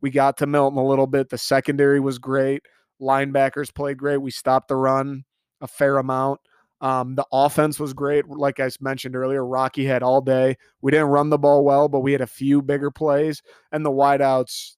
We 0.00 0.10
got 0.10 0.36
to 0.38 0.46
Milton 0.46 0.78
a 0.78 0.86
little 0.86 1.06
bit. 1.06 1.28
The 1.28 1.38
secondary 1.38 2.00
was 2.00 2.18
great. 2.18 2.62
Linebackers 3.00 3.74
played 3.74 3.98
great. 3.98 4.18
We 4.18 4.30
stopped 4.30 4.68
the 4.68 4.76
run 4.76 5.24
a 5.60 5.66
fair 5.66 5.98
amount. 5.98 6.40
Um, 6.80 7.16
the 7.16 7.26
offense 7.32 7.80
was 7.80 7.92
great. 7.92 8.28
Like 8.28 8.60
I 8.60 8.70
mentioned 8.80 9.16
earlier, 9.16 9.44
Rocky 9.44 9.84
had 9.84 10.04
all 10.04 10.20
day. 10.20 10.56
We 10.80 10.92
didn't 10.92 11.08
run 11.08 11.28
the 11.28 11.38
ball 11.38 11.64
well, 11.64 11.88
but 11.88 12.00
we 12.00 12.12
had 12.12 12.20
a 12.20 12.26
few 12.26 12.62
bigger 12.62 12.92
plays, 12.92 13.42
and 13.72 13.84
the 13.84 13.90
wideouts 13.90 14.76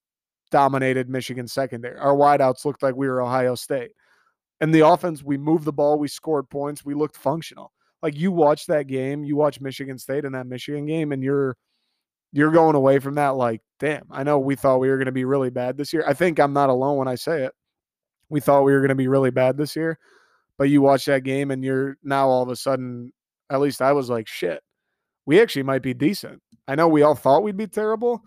dominated 0.51 1.11
Michigan 1.11 1.47
secondary. 1.47 1.99
Our 1.99 2.15
wideouts 2.15 2.65
looked 2.65 2.83
like 2.83 2.97
we 2.97 3.07
were 3.07 3.21
Ohio 3.21 3.55
State. 3.55 3.91
And 4.63 4.75
the 4.75 4.87
offense, 4.87 5.23
we 5.23 5.37
moved 5.37 5.67
the 5.67 5.73
ball, 5.73 5.99
we 5.99 6.09
scored 6.09 6.49
points, 6.49 6.85
we 6.85 6.95
looked 6.95 7.17
functional 7.17 7.73
like 8.03 8.17
you 8.17 8.33
watch 8.33 8.67
that 8.67 8.87
game, 8.87 9.25
you 9.25 9.37
watch 9.37 9.61
Michigan 9.61 9.99
State 9.99 10.25
in 10.25 10.33
that 10.33 10.47
Michigan 10.47 10.87
game, 10.87 11.13
and 11.13 11.23
you're 11.23 11.57
you're 12.33 12.53
going 12.53 12.77
away 12.77 12.99
from 12.99 13.15
that 13.17 13.37
like, 13.37 13.61
damn, 13.81 14.05
I 14.11 14.23
know 14.23 14.39
we 14.39 14.55
thought 14.55 14.79
we 14.79 14.89
were 14.89 14.97
going 14.97 15.07
to 15.07 15.13
be 15.13 15.25
really 15.25 15.51
bad 15.51 15.77
this 15.77 15.93
year. 15.93 16.05
I 16.07 16.15
think 16.15 16.39
I'm 16.39 16.53
not 16.53 16.71
alone 16.71 16.97
when 16.97 17.09
I 17.09 17.17
say 17.17 17.45
it. 17.45 17.53
We 18.29 18.41
thought 18.41 18.63
we 18.63 18.73
were 18.73 18.81
going 18.81 18.91
to 18.91 18.95
be 18.95 19.09
really 19.09 19.31
bad 19.31 19.57
this 19.57 19.75
year, 19.75 19.99
but 20.57 20.69
you 20.69 20.81
watch 20.81 21.07
that 21.07 21.25
game 21.25 21.51
and 21.51 21.65
you're 21.65 21.97
now 22.05 22.29
all 22.29 22.43
of 22.43 22.49
a 22.49 22.55
sudden, 22.55 23.13
at 23.51 23.61
least 23.61 23.83
I 23.83 23.93
was 23.93 24.09
like, 24.09 24.29
shit, 24.29 24.63
we 25.27 25.41
actually 25.41 25.65
might 25.65 25.83
be 25.83 25.95
decent. 25.95 26.41
I 26.69 26.77
know 26.77 26.87
we 26.87 27.03
all 27.03 27.17
thought 27.17 27.43
we'd 27.43 27.57
be 27.57 27.67
terrible 27.67 28.23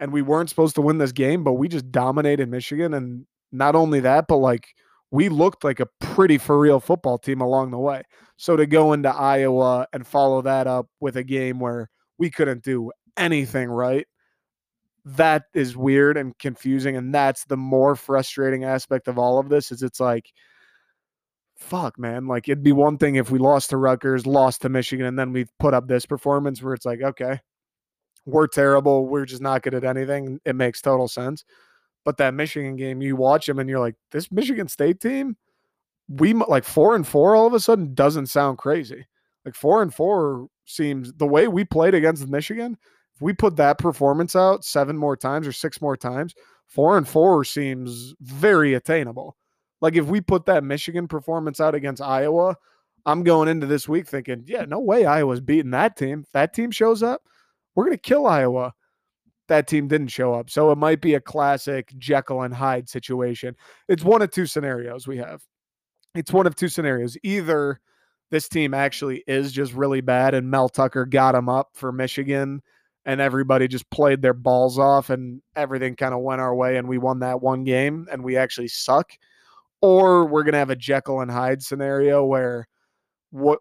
and 0.00 0.12
we 0.12 0.20
weren't 0.20 0.50
supposed 0.50 0.74
to 0.74 0.82
win 0.82 0.98
this 0.98 1.12
game, 1.12 1.42
but 1.42 1.54
we 1.54 1.68
just 1.68 1.90
dominated 1.90 2.50
Michigan. 2.50 2.92
And 2.92 3.24
not 3.52 3.74
only 3.74 4.00
that, 4.00 4.26
but 4.28 4.36
like 4.36 4.68
we 5.10 5.30
looked 5.30 5.64
like 5.64 5.80
a 5.80 5.88
pretty 6.00 6.36
for 6.36 6.58
real 6.58 6.80
football 6.80 7.16
team 7.16 7.40
along 7.40 7.70
the 7.70 7.78
way. 7.78 8.02
So 8.36 8.56
to 8.56 8.66
go 8.66 8.92
into 8.92 9.08
Iowa 9.08 9.86
and 9.92 10.06
follow 10.06 10.42
that 10.42 10.66
up 10.66 10.88
with 11.00 11.16
a 11.16 11.24
game 11.24 11.58
where 11.58 11.88
we 12.18 12.30
couldn't 12.30 12.62
do 12.62 12.92
anything 13.16 13.68
right, 13.68 14.06
that 15.06 15.44
is 15.54 15.76
weird 15.76 16.16
and 16.16 16.36
confusing 16.38 16.96
and 16.96 17.14
that's 17.14 17.44
the 17.44 17.56
more 17.56 17.94
frustrating 17.94 18.64
aspect 18.64 19.06
of 19.06 19.18
all 19.18 19.38
of 19.38 19.48
this 19.48 19.70
is 19.70 19.80
it's 19.80 20.00
like 20.00 20.32
fuck 21.54 21.96
man 21.96 22.26
like 22.26 22.48
it'd 22.48 22.64
be 22.64 22.72
one 22.72 22.98
thing 22.98 23.14
if 23.14 23.30
we 23.30 23.38
lost 23.38 23.70
to 23.70 23.76
Rutgers 23.76 24.26
lost 24.26 24.62
to 24.62 24.68
Michigan 24.68 25.06
and 25.06 25.16
then 25.16 25.32
we 25.32 25.46
put 25.60 25.74
up 25.74 25.86
this 25.86 26.06
performance 26.06 26.60
where 26.60 26.74
it's 26.74 26.84
like 26.84 27.02
okay 27.02 27.38
we're 28.26 28.48
terrible 28.48 29.06
we're 29.06 29.24
just 29.24 29.40
not 29.40 29.62
good 29.62 29.74
at 29.74 29.84
anything 29.84 30.40
it 30.44 30.56
makes 30.56 30.82
total 30.82 31.08
sense. 31.08 31.44
But 32.04 32.18
that 32.18 32.34
Michigan 32.34 32.76
game 32.76 33.00
you 33.00 33.16
watch 33.16 33.46
them 33.46 33.58
and 33.58 33.70
you're 33.70 33.80
like 33.80 33.94
this 34.10 34.30
Michigan 34.30 34.68
State 34.68 35.00
team 35.00 35.36
we 36.08 36.32
like 36.34 36.64
4 36.64 36.94
and 36.94 37.06
4 37.06 37.36
all 37.36 37.46
of 37.46 37.54
a 37.54 37.60
sudden 37.60 37.94
doesn't 37.94 38.26
sound 38.26 38.58
crazy 38.58 39.06
like 39.44 39.54
4 39.54 39.82
and 39.82 39.94
4 39.94 40.46
seems 40.64 41.12
the 41.14 41.26
way 41.26 41.48
we 41.48 41.64
played 41.64 41.94
against 41.94 42.28
Michigan 42.28 42.76
if 43.16 43.22
we 43.22 43.32
put 43.32 43.56
that 43.56 43.78
performance 43.78 44.36
out 44.36 44.62
seven 44.62 44.94
more 44.94 45.16
times 45.16 45.46
or 45.46 45.52
six 45.52 45.80
more 45.80 45.96
times, 45.96 46.34
four 46.66 46.98
and 46.98 47.08
four 47.08 47.44
seems 47.44 48.14
very 48.20 48.74
attainable. 48.74 49.36
Like 49.80 49.96
if 49.96 50.04
we 50.04 50.20
put 50.20 50.44
that 50.46 50.64
Michigan 50.64 51.08
performance 51.08 51.58
out 51.58 51.74
against 51.74 52.02
Iowa, 52.02 52.56
I'm 53.06 53.22
going 53.22 53.48
into 53.48 53.66
this 53.66 53.88
week 53.88 54.06
thinking, 54.06 54.44
yeah, 54.46 54.66
no 54.66 54.80
way 54.80 55.06
Iowa's 55.06 55.40
beating 55.40 55.70
that 55.70 55.96
team. 55.96 56.24
If 56.26 56.32
that 56.32 56.52
team 56.52 56.70
shows 56.70 57.02
up, 57.02 57.22
we're 57.74 57.84
going 57.84 57.96
to 57.96 58.02
kill 58.02 58.26
Iowa. 58.26 58.74
That 59.48 59.66
team 59.66 59.88
didn't 59.88 60.08
show 60.08 60.34
up. 60.34 60.50
So 60.50 60.70
it 60.70 60.76
might 60.76 61.00
be 61.00 61.14
a 61.14 61.20
classic 61.20 61.94
Jekyll 61.96 62.42
and 62.42 62.52
Hyde 62.52 62.88
situation. 62.88 63.56
It's 63.88 64.04
one 64.04 64.20
of 64.20 64.30
two 64.30 64.44
scenarios 64.44 65.06
we 65.06 65.16
have. 65.18 65.40
It's 66.16 66.32
one 66.32 66.46
of 66.46 66.56
two 66.56 66.68
scenarios. 66.68 67.16
Either 67.22 67.80
this 68.30 68.48
team 68.48 68.74
actually 68.74 69.22
is 69.26 69.52
just 69.52 69.72
really 69.72 70.00
bad 70.00 70.34
and 70.34 70.50
Mel 70.50 70.68
Tucker 70.68 71.06
got 71.06 71.32
them 71.32 71.48
up 71.48 71.70
for 71.74 71.92
Michigan 71.92 72.62
and 73.04 73.20
everybody 73.20 73.68
just 73.68 73.88
played 73.90 74.20
their 74.20 74.34
balls 74.34 74.78
off 74.78 75.10
and 75.10 75.40
everything 75.54 75.94
kind 75.94 76.12
of 76.12 76.20
went 76.20 76.40
our 76.40 76.54
way 76.54 76.76
and 76.76 76.88
we 76.88 76.98
won 76.98 77.20
that 77.20 77.40
one 77.40 77.62
game 77.62 78.06
and 78.10 78.22
we 78.22 78.36
actually 78.36 78.68
suck 78.68 79.12
or 79.80 80.26
we're 80.26 80.42
going 80.42 80.54
to 80.54 80.58
have 80.58 80.70
a 80.70 80.76
Jekyll 80.76 81.20
and 81.20 81.30
Hyde 81.30 81.62
scenario 81.62 82.24
where 82.24 82.66
what 83.30 83.60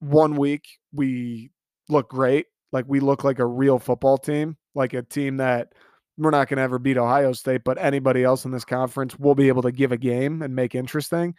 one 0.00 0.36
week 0.36 0.66
we 0.92 1.50
look 1.88 2.10
great 2.10 2.46
like 2.72 2.84
we 2.88 2.98
look 2.98 3.22
like 3.22 3.38
a 3.38 3.46
real 3.46 3.78
football 3.78 4.18
team 4.18 4.56
like 4.74 4.94
a 4.94 5.02
team 5.02 5.36
that 5.36 5.72
we're 6.16 6.30
not 6.30 6.48
going 6.48 6.58
to 6.58 6.62
ever 6.62 6.78
beat 6.78 6.96
Ohio 6.96 7.32
State 7.32 7.62
but 7.64 7.78
anybody 7.78 8.24
else 8.24 8.44
in 8.44 8.50
this 8.50 8.64
conference 8.64 9.18
will 9.18 9.34
be 9.34 9.48
able 9.48 9.62
to 9.62 9.72
give 9.72 9.92
a 9.92 9.96
game 9.96 10.42
and 10.42 10.54
make 10.54 10.74
interesting 10.74 11.34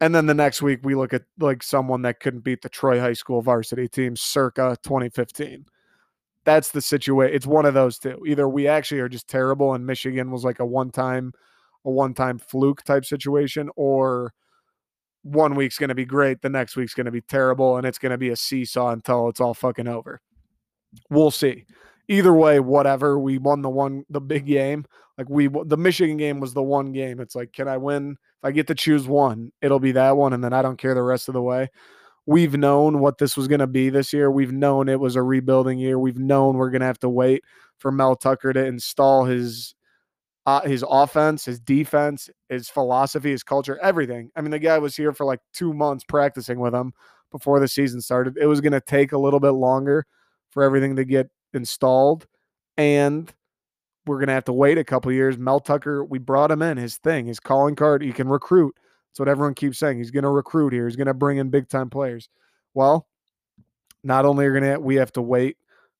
and 0.00 0.14
then 0.14 0.26
the 0.26 0.34
next 0.34 0.60
week 0.62 0.80
we 0.82 0.94
look 0.94 1.14
at 1.14 1.22
like 1.38 1.62
someone 1.62 2.02
that 2.02 2.20
couldn't 2.20 2.44
beat 2.44 2.62
the 2.62 2.68
Troy 2.68 3.00
High 3.00 3.14
School 3.14 3.42
varsity 3.42 3.88
team 3.88 4.16
circa 4.16 4.76
2015 4.82 5.66
that's 6.46 6.70
the 6.70 6.80
situation. 6.80 7.34
It's 7.34 7.46
one 7.46 7.66
of 7.66 7.74
those 7.74 7.98
two. 7.98 8.22
Either 8.24 8.48
we 8.48 8.68
actually 8.68 9.00
are 9.00 9.08
just 9.08 9.28
terrible 9.28 9.74
and 9.74 9.84
Michigan 9.84 10.30
was 10.30 10.44
like 10.44 10.60
a 10.60 10.64
one 10.64 10.90
time, 10.90 11.32
a 11.84 11.90
one 11.90 12.14
time 12.14 12.38
fluke 12.38 12.84
type 12.84 13.04
situation, 13.04 13.68
or 13.74 14.32
one 15.22 15.56
week's 15.56 15.76
going 15.76 15.88
to 15.88 15.94
be 15.94 16.04
great, 16.04 16.40
the 16.40 16.48
next 16.48 16.76
week's 16.76 16.94
going 16.94 17.06
to 17.06 17.10
be 17.10 17.20
terrible, 17.20 17.76
and 17.76 17.86
it's 17.86 17.98
going 17.98 18.12
to 18.12 18.18
be 18.18 18.30
a 18.30 18.36
seesaw 18.36 18.90
until 18.90 19.28
it's 19.28 19.40
all 19.40 19.54
fucking 19.54 19.88
over. 19.88 20.20
We'll 21.10 21.32
see. 21.32 21.66
Either 22.08 22.32
way, 22.32 22.60
whatever. 22.60 23.18
We 23.18 23.38
won 23.38 23.62
the 23.62 23.68
one, 23.68 24.04
the 24.08 24.20
big 24.20 24.46
game. 24.46 24.84
Like 25.18 25.28
we, 25.28 25.48
the 25.48 25.76
Michigan 25.76 26.16
game 26.16 26.40
was 26.40 26.54
the 26.54 26.62
one 26.62 26.92
game. 26.92 27.20
It's 27.20 27.34
like, 27.34 27.52
can 27.52 27.68
I 27.68 27.78
win? 27.78 28.12
If 28.12 28.44
I 28.44 28.50
get 28.52 28.66
to 28.68 28.74
choose 28.74 29.08
one, 29.08 29.50
it'll 29.62 29.80
be 29.80 29.92
that 29.92 30.16
one, 30.16 30.32
and 30.32 30.44
then 30.44 30.52
I 30.52 30.62
don't 30.62 30.78
care 30.78 30.94
the 30.94 31.02
rest 31.02 31.28
of 31.28 31.34
the 31.34 31.42
way 31.42 31.68
we've 32.26 32.56
known 32.56 32.98
what 32.98 33.18
this 33.18 33.36
was 33.36 33.48
going 33.48 33.60
to 33.60 33.66
be 33.66 33.88
this 33.88 34.12
year. 34.12 34.30
We've 34.30 34.52
known 34.52 34.88
it 34.88 35.00
was 35.00 35.16
a 35.16 35.22
rebuilding 35.22 35.78
year. 35.78 35.98
We've 35.98 36.18
known 36.18 36.56
we're 36.56 36.70
going 36.70 36.80
to 36.80 36.86
have 36.86 36.98
to 37.00 37.08
wait 37.08 37.42
for 37.78 37.90
Mel 37.92 38.16
Tucker 38.16 38.52
to 38.52 38.64
install 38.64 39.24
his 39.24 39.74
uh, 40.44 40.60
his 40.60 40.84
offense, 40.88 41.44
his 41.44 41.58
defense, 41.58 42.30
his 42.48 42.68
philosophy, 42.68 43.32
his 43.32 43.42
culture, 43.42 43.80
everything. 43.82 44.30
I 44.36 44.42
mean, 44.42 44.52
the 44.52 44.60
guy 44.60 44.78
was 44.78 44.94
here 44.94 45.12
for 45.12 45.26
like 45.26 45.40
two 45.52 45.74
months 45.74 46.04
practicing 46.04 46.60
with 46.60 46.72
him 46.72 46.92
before 47.32 47.58
the 47.58 47.66
season 47.66 48.00
started. 48.00 48.36
It 48.40 48.46
was 48.46 48.60
going 48.60 48.72
to 48.72 48.80
take 48.80 49.10
a 49.10 49.18
little 49.18 49.40
bit 49.40 49.50
longer 49.50 50.06
for 50.50 50.62
everything 50.62 50.94
to 50.96 51.04
get 51.04 51.28
installed, 51.56 52.26
and 52.76 53.32
we're 54.06 54.18
to 54.28 54.34
have 54.34 54.44
to 54.44 54.52
wait 54.52 54.78
a 54.78 54.84
couple 54.84 55.10
years. 55.10 55.36
Mel 55.36 55.60
Tucker, 55.60 56.04
we 56.04 56.18
brought 56.18 56.50
him 56.50 56.62
in, 56.62 56.76
his 56.76 56.96
thing, 56.96 57.26
his 57.26 57.40
calling 57.40 57.74
card. 57.74 58.02
He 58.02 58.12
can 58.12 58.28
recruit. 58.28 58.76
That's 59.10 59.18
what 59.18 59.28
everyone 59.28 59.54
keeps 59.54 59.78
saying. 59.78 59.98
He's 59.98 60.10
to 60.22 60.30
recruit 60.30 60.72
here. 60.72 60.86
He's 60.86 60.96
to 61.06 61.14
bring 61.14 61.38
in 61.38 61.50
big 61.50 61.68
time 61.68 61.90
players. 61.90 62.28
Well, 62.74 63.08
not 64.04 64.24
only 64.24 64.46
are 64.46 64.52
to 64.74 64.78
we 64.78 64.96
have 64.96 65.12
to 65.12 65.22
wait 65.22 65.56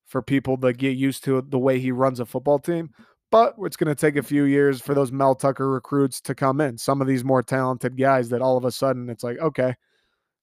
for 0.06 0.22
people 0.22 0.56
to 0.58 0.72
get 0.72 0.96
used 0.96 1.24
to 1.24 1.42
the 1.42 1.58
way 1.58 1.80
he 1.80 1.90
runs 1.90 2.20
a 2.20 2.26
football 2.26 2.60
team, 2.60 2.90
but 3.32 3.54
it's 3.60 3.76
going 3.76 3.88
to 3.88 4.00
take 4.00 4.16
a 4.16 4.22
few 4.22 4.44
years 4.44 4.80
for 4.80 4.94
those 4.94 5.10
Mel 5.10 5.34
Tucker 5.34 5.68
recruits 5.68 6.20
to 6.20 6.34
come 6.34 6.60
in. 6.60 6.78
Some 6.78 7.00
of 7.00 7.08
these 7.08 7.24
more 7.24 7.42
talented 7.42 7.96
guys 7.96 8.28
that 8.28 8.42
all 8.42 8.56
of 8.56 8.64
a 8.64 8.70
sudden 8.70 9.10
it's 9.10 9.24
like, 9.24 9.38
okay, 9.38 9.74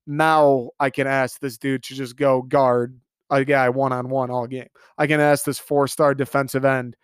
now 0.06 0.72
I 0.80 0.90
can 0.90 1.08
ask 1.08 1.40
this 1.40 1.58
dude 1.58 1.84
to 1.84 1.96
just 1.96 2.18
go 2.18 2.42
guard 2.42 3.00
a 3.30 3.44
guy 3.46 3.70
one 3.70 3.94
on 3.94 4.10
one 4.10 4.30
all 4.30 4.48
game. 4.48 4.70
I 4.98 5.08
can 5.08 5.20
ask 5.20 5.46
this 5.46 5.60
four 5.60 5.88
star 5.88 6.14
defensive 6.14 6.66
end 6.66 6.96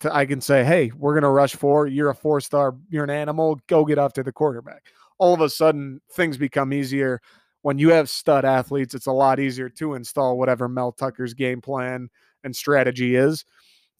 to, 0.00 0.14
I 0.14 0.26
can 0.26 0.40
say, 0.40 0.64
hey, 0.64 0.90
we're 0.96 1.14
going 1.14 1.22
to 1.22 1.28
rush 1.28 1.54
four. 1.54 1.86
You're 1.86 2.10
a 2.10 2.14
four 2.14 2.40
star. 2.40 2.74
You're 2.88 3.04
an 3.04 3.10
animal. 3.10 3.60
Go 3.66 3.84
get 3.84 3.98
after 3.98 4.22
the 4.22 4.32
quarterback 4.32 4.84
all 5.20 5.34
of 5.34 5.42
a 5.42 5.50
sudden 5.50 6.00
things 6.10 6.36
become 6.36 6.72
easier. 6.72 7.20
When 7.62 7.78
you 7.78 7.90
have 7.90 8.08
stud 8.08 8.46
athletes, 8.46 8.94
it's 8.94 9.06
a 9.06 9.12
lot 9.12 9.38
easier 9.38 9.68
to 9.68 9.94
install 9.94 10.38
whatever 10.38 10.66
Mel 10.66 10.92
Tucker's 10.92 11.34
game 11.34 11.60
plan 11.60 12.08
and 12.42 12.56
strategy 12.56 13.14
is. 13.14 13.44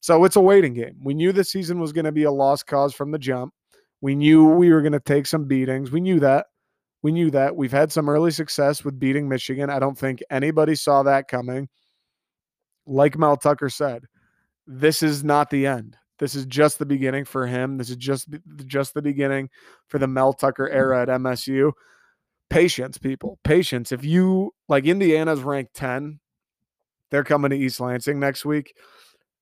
So 0.00 0.24
it's 0.24 0.36
a 0.36 0.40
waiting 0.40 0.72
game. 0.72 0.96
We 1.04 1.12
knew 1.12 1.30
the 1.30 1.44
season 1.44 1.78
was 1.78 1.92
going 1.92 2.06
to 2.06 2.12
be 2.12 2.24
a 2.24 2.32
lost 2.32 2.66
cause 2.66 2.94
from 2.94 3.10
the 3.10 3.18
jump. 3.18 3.52
We 4.00 4.14
knew 4.14 4.46
we 4.46 4.72
were 4.72 4.80
going 4.80 4.92
to 4.92 5.00
take 5.00 5.26
some 5.26 5.44
beatings. 5.44 5.92
We 5.92 6.00
knew 6.00 6.20
that. 6.20 6.46
We 7.02 7.12
knew 7.12 7.30
that. 7.30 7.56
We've 7.56 7.72
had 7.72 7.90
some 7.90 8.08
early 8.08 8.30
success 8.30 8.84
with 8.84 8.98
beating 8.98 9.28
Michigan. 9.28 9.70
I 9.70 9.78
don't 9.78 9.96
think 9.96 10.22
anybody 10.30 10.74
saw 10.74 11.02
that 11.04 11.28
coming. 11.28 11.68
Like 12.86 13.16
Mel 13.16 13.36
Tucker 13.36 13.70
said, 13.70 14.04
this 14.66 15.02
is 15.02 15.24
not 15.24 15.50
the 15.50 15.66
end. 15.66 15.96
This 16.18 16.34
is 16.34 16.44
just 16.44 16.78
the 16.78 16.86
beginning 16.86 17.24
for 17.24 17.46
him. 17.46 17.78
This 17.78 17.88
is 17.88 17.96
just 17.96 18.28
just 18.66 18.92
the 18.92 19.00
beginning 19.00 19.48
for 19.88 19.98
the 19.98 20.06
Mel 20.06 20.34
Tucker 20.34 20.68
era 20.68 21.02
at 21.02 21.08
MSU. 21.08 21.72
Patience, 22.50 22.98
people. 22.98 23.38
Patience. 23.42 23.90
If 23.90 24.04
you 24.04 24.52
like 24.68 24.84
Indiana's 24.84 25.40
ranked 25.40 25.74
10, 25.74 26.20
they're 27.10 27.24
coming 27.24 27.50
to 27.50 27.56
East 27.56 27.80
Lansing 27.80 28.20
next 28.20 28.44
week. 28.44 28.76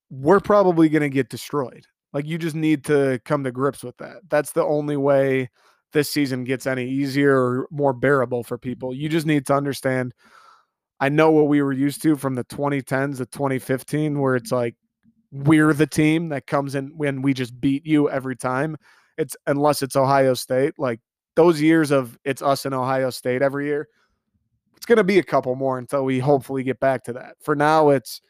We're 0.08 0.40
probably 0.40 0.88
going 0.88 1.02
to 1.02 1.08
get 1.08 1.28
destroyed. 1.28 1.84
Like 2.12 2.26
you 2.26 2.38
just 2.38 2.54
need 2.56 2.84
to 2.84 3.20
come 3.24 3.44
to 3.44 3.52
grips 3.52 3.82
with 3.82 3.96
that. 3.98 4.18
That's 4.28 4.52
the 4.52 4.64
only 4.64 4.96
way 4.96 5.50
this 5.92 6.10
season 6.10 6.44
gets 6.44 6.66
any 6.66 6.88
easier 6.88 7.36
or 7.36 7.68
more 7.70 7.92
bearable 7.92 8.42
for 8.42 8.58
mm-hmm. 8.58 8.70
people. 8.70 8.94
You 8.94 9.08
just 9.08 9.26
need 9.26 9.46
to 9.46 9.54
understand 9.54 10.14
I 11.00 11.08
know 11.08 11.30
what 11.30 11.46
we 11.46 11.62
were 11.62 11.72
used 11.72 12.02
to 12.02 12.16
from 12.16 12.34
the 12.34 12.44
2010s 12.44 13.18
to 13.18 13.26
2015 13.26 14.18
where 14.18 14.36
it's 14.36 14.48
mm-hmm. 14.48 14.56
like 14.56 14.74
we're 15.30 15.72
the 15.72 15.86
team 15.86 16.30
that 16.30 16.46
comes 16.46 16.74
in 16.74 16.88
when 16.96 17.22
we 17.22 17.34
just 17.34 17.60
beat 17.60 17.86
you 17.86 18.10
every 18.10 18.36
time. 18.36 18.76
It's 19.16 19.36
unless 19.46 19.82
it's 19.82 19.96
Ohio 19.96 20.34
State. 20.34 20.74
Like 20.78 21.00
those 21.36 21.60
years 21.60 21.90
of 21.90 22.18
it's 22.24 22.42
us 22.42 22.64
and 22.64 22.74
Ohio 22.74 23.10
State 23.10 23.42
every 23.42 23.66
year. 23.66 23.88
It's 24.76 24.86
going 24.86 24.98
to 24.98 25.04
be 25.04 25.18
a 25.18 25.24
couple 25.24 25.54
more 25.56 25.78
until 25.78 26.04
we 26.04 26.18
hopefully 26.18 26.62
get 26.62 26.80
back 26.80 27.04
to 27.04 27.12
that. 27.14 27.36
For 27.40 27.56
now, 27.56 27.90
it's 27.90 28.20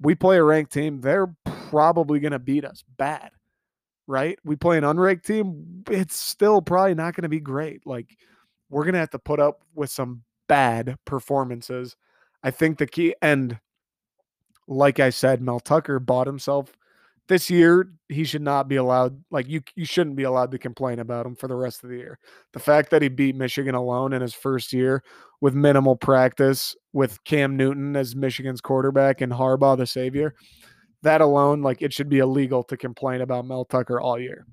we 0.00 0.14
play 0.14 0.38
a 0.38 0.42
ranked 0.42 0.72
team. 0.72 1.00
They're 1.00 1.34
probably 1.68 2.20
going 2.20 2.32
to 2.32 2.38
beat 2.38 2.64
us 2.64 2.82
bad, 2.96 3.30
right? 4.06 4.38
We 4.44 4.56
play 4.56 4.78
an 4.78 4.84
unranked 4.84 5.24
team. 5.24 5.84
It's 5.90 6.16
still 6.16 6.60
probably 6.62 6.94
not 6.94 7.14
going 7.14 7.22
to 7.22 7.28
be 7.28 7.40
great. 7.40 7.86
Like 7.86 8.16
we're 8.70 8.84
going 8.84 8.94
to 8.94 9.00
have 9.00 9.10
to 9.10 9.18
put 9.18 9.40
up 9.40 9.62
with 9.74 9.90
some 9.90 10.22
bad 10.48 10.96
performances. 11.04 11.96
I 12.42 12.50
think 12.50 12.78
the 12.78 12.86
key 12.86 13.14
and 13.22 13.58
like 14.66 15.00
I 15.00 15.10
said, 15.10 15.42
Mel 15.42 15.60
Tucker 15.60 15.98
bought 15.98 16.26
himself 16.26 16.72
this 17.28 17.50
year. 17.50 17.90
He 18.08 18.24
should 18.24 18.42
not 18.42 18.68
be 18.68 18.76
allowed. 18.76 19.22
Like 19.30 19.48
you, 19.48 19.62
you 19.74 19.84
shouldn't 19.84 20.16
be 20.16 20.22
allowed 20.22 20.50
to 20.52 20.58
complain 20.58 20.98
about 20.98 21.26
him 21.26 21.36
for 21.36 21.48
the 21.48 21.54
rest 21.54 21.84
of 21.84 21.90
the 21.90 21.96
year. 21.96 22.18
The 22.52 22.60
fact 22.60 22.90
that 22.90 23.02
he 23.02 23.08
beat 23.08 23.36
Michigan 23.36 23.74
alone 23.74 24.12
in 24.12 24.22
his 24.22 24.34
first 24.34 24.72
year 24.72 25.02
with 25.40 25.54
minimal 25.54 25.96
practice, 25.96 26.74
with 26.92 27.22
Cam 27.24 27.56
Newton 27.56 27.96
as 27.96 28.16
Michigan's 28.16 28.60
quarterback 28.60 29.20
and 29.20 29.32
Harbaugh 29.32 29.76
the 29.76 29.86
savior, 29.86 30.34
that 31.04 31.20
alone, 31.20 31.62
like 31.62 31.80
it 31.80 31.92
should 31.92 32.08
be 32.08 32.18
illegal 32.18 32.62
to 32.64 32.76
complain 32.76 33.20
about 33.20 33.46
Mel 33.46 33.64
Tucker 33.64 34.00
all 34.00 34.18
year. 34.18 34.46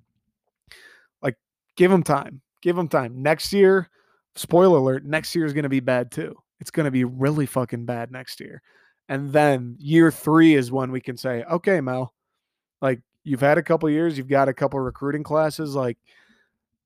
Like, 1.21 1.35
give 1.75 1.91
him 1.91 2.03
time. 2.03 2.41
Give 2.61 2.77
him 2.77 2.87
time. 2.87 3.21
Next 3.21 3.51
year, 3.51 3.89
spoiler 4.35 4.77
alert, 4.77 5.05
next 5.05 5.35
year 5.35 5.45
is 5.45 5.53
going 5.53 5.63
to 5.63 5.69
be 5.69 5.79
bad 5.79 6.11
too. 6.11 6.35
It's 6.59 6.71
going 6.71 6.85
to 6.85 6.91
be 6.91 7.03
really 7.03 7.47
fucking 7.47 7.85
bad 7.85 8.11
next 8.11 8.39
year. 8.39 8.61
And 9.09 9.33
then 9.33 9.75
year 9.79 10.11
three 10.11 10.55
is 10.55 10.71
when 10.71 10.91
we 10.91 11.01
can 11.01 11.17
say, 11.17 11.43
okay, 11.43 11.81
Mel, 11.81 12.13
like 12.81 13.01
you've 13.23 13.41
had 13.41 13.57
a 13.57 13.63
couple 13.63 13.89
years, 13.89 14.17
you've 14.17 14.27
got 14.27 14.47
a 14.47 14.53
couple 14.53 14.79
recruiting 14.79 15.23
classes, 15.23 15.75
like 15.75 15.97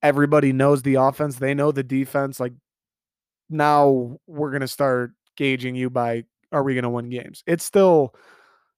everybody 0.02 0.54
knows 0.54 0.82
the 0.82 0.96
offense, 0.96 1.36
they 1.36 1.54
know 1.54 1.72
the 1.72 1.84
defense. 1.84 2.40
Like 2.40 2.54
now 3.50 4.18
we're 4.28 4.52
gonna 4.52 4.68
start 4.68 5.12
gauging 5.36 5.76
you 5.76 5.90
by 5.90 6.24
are 6.52 6.64
we 6.64 6.74
gonna 6.74 6.90
win 6.90 7.10
games? 7.10 7.44
It's 7.46 7.66
still 7.66 8.16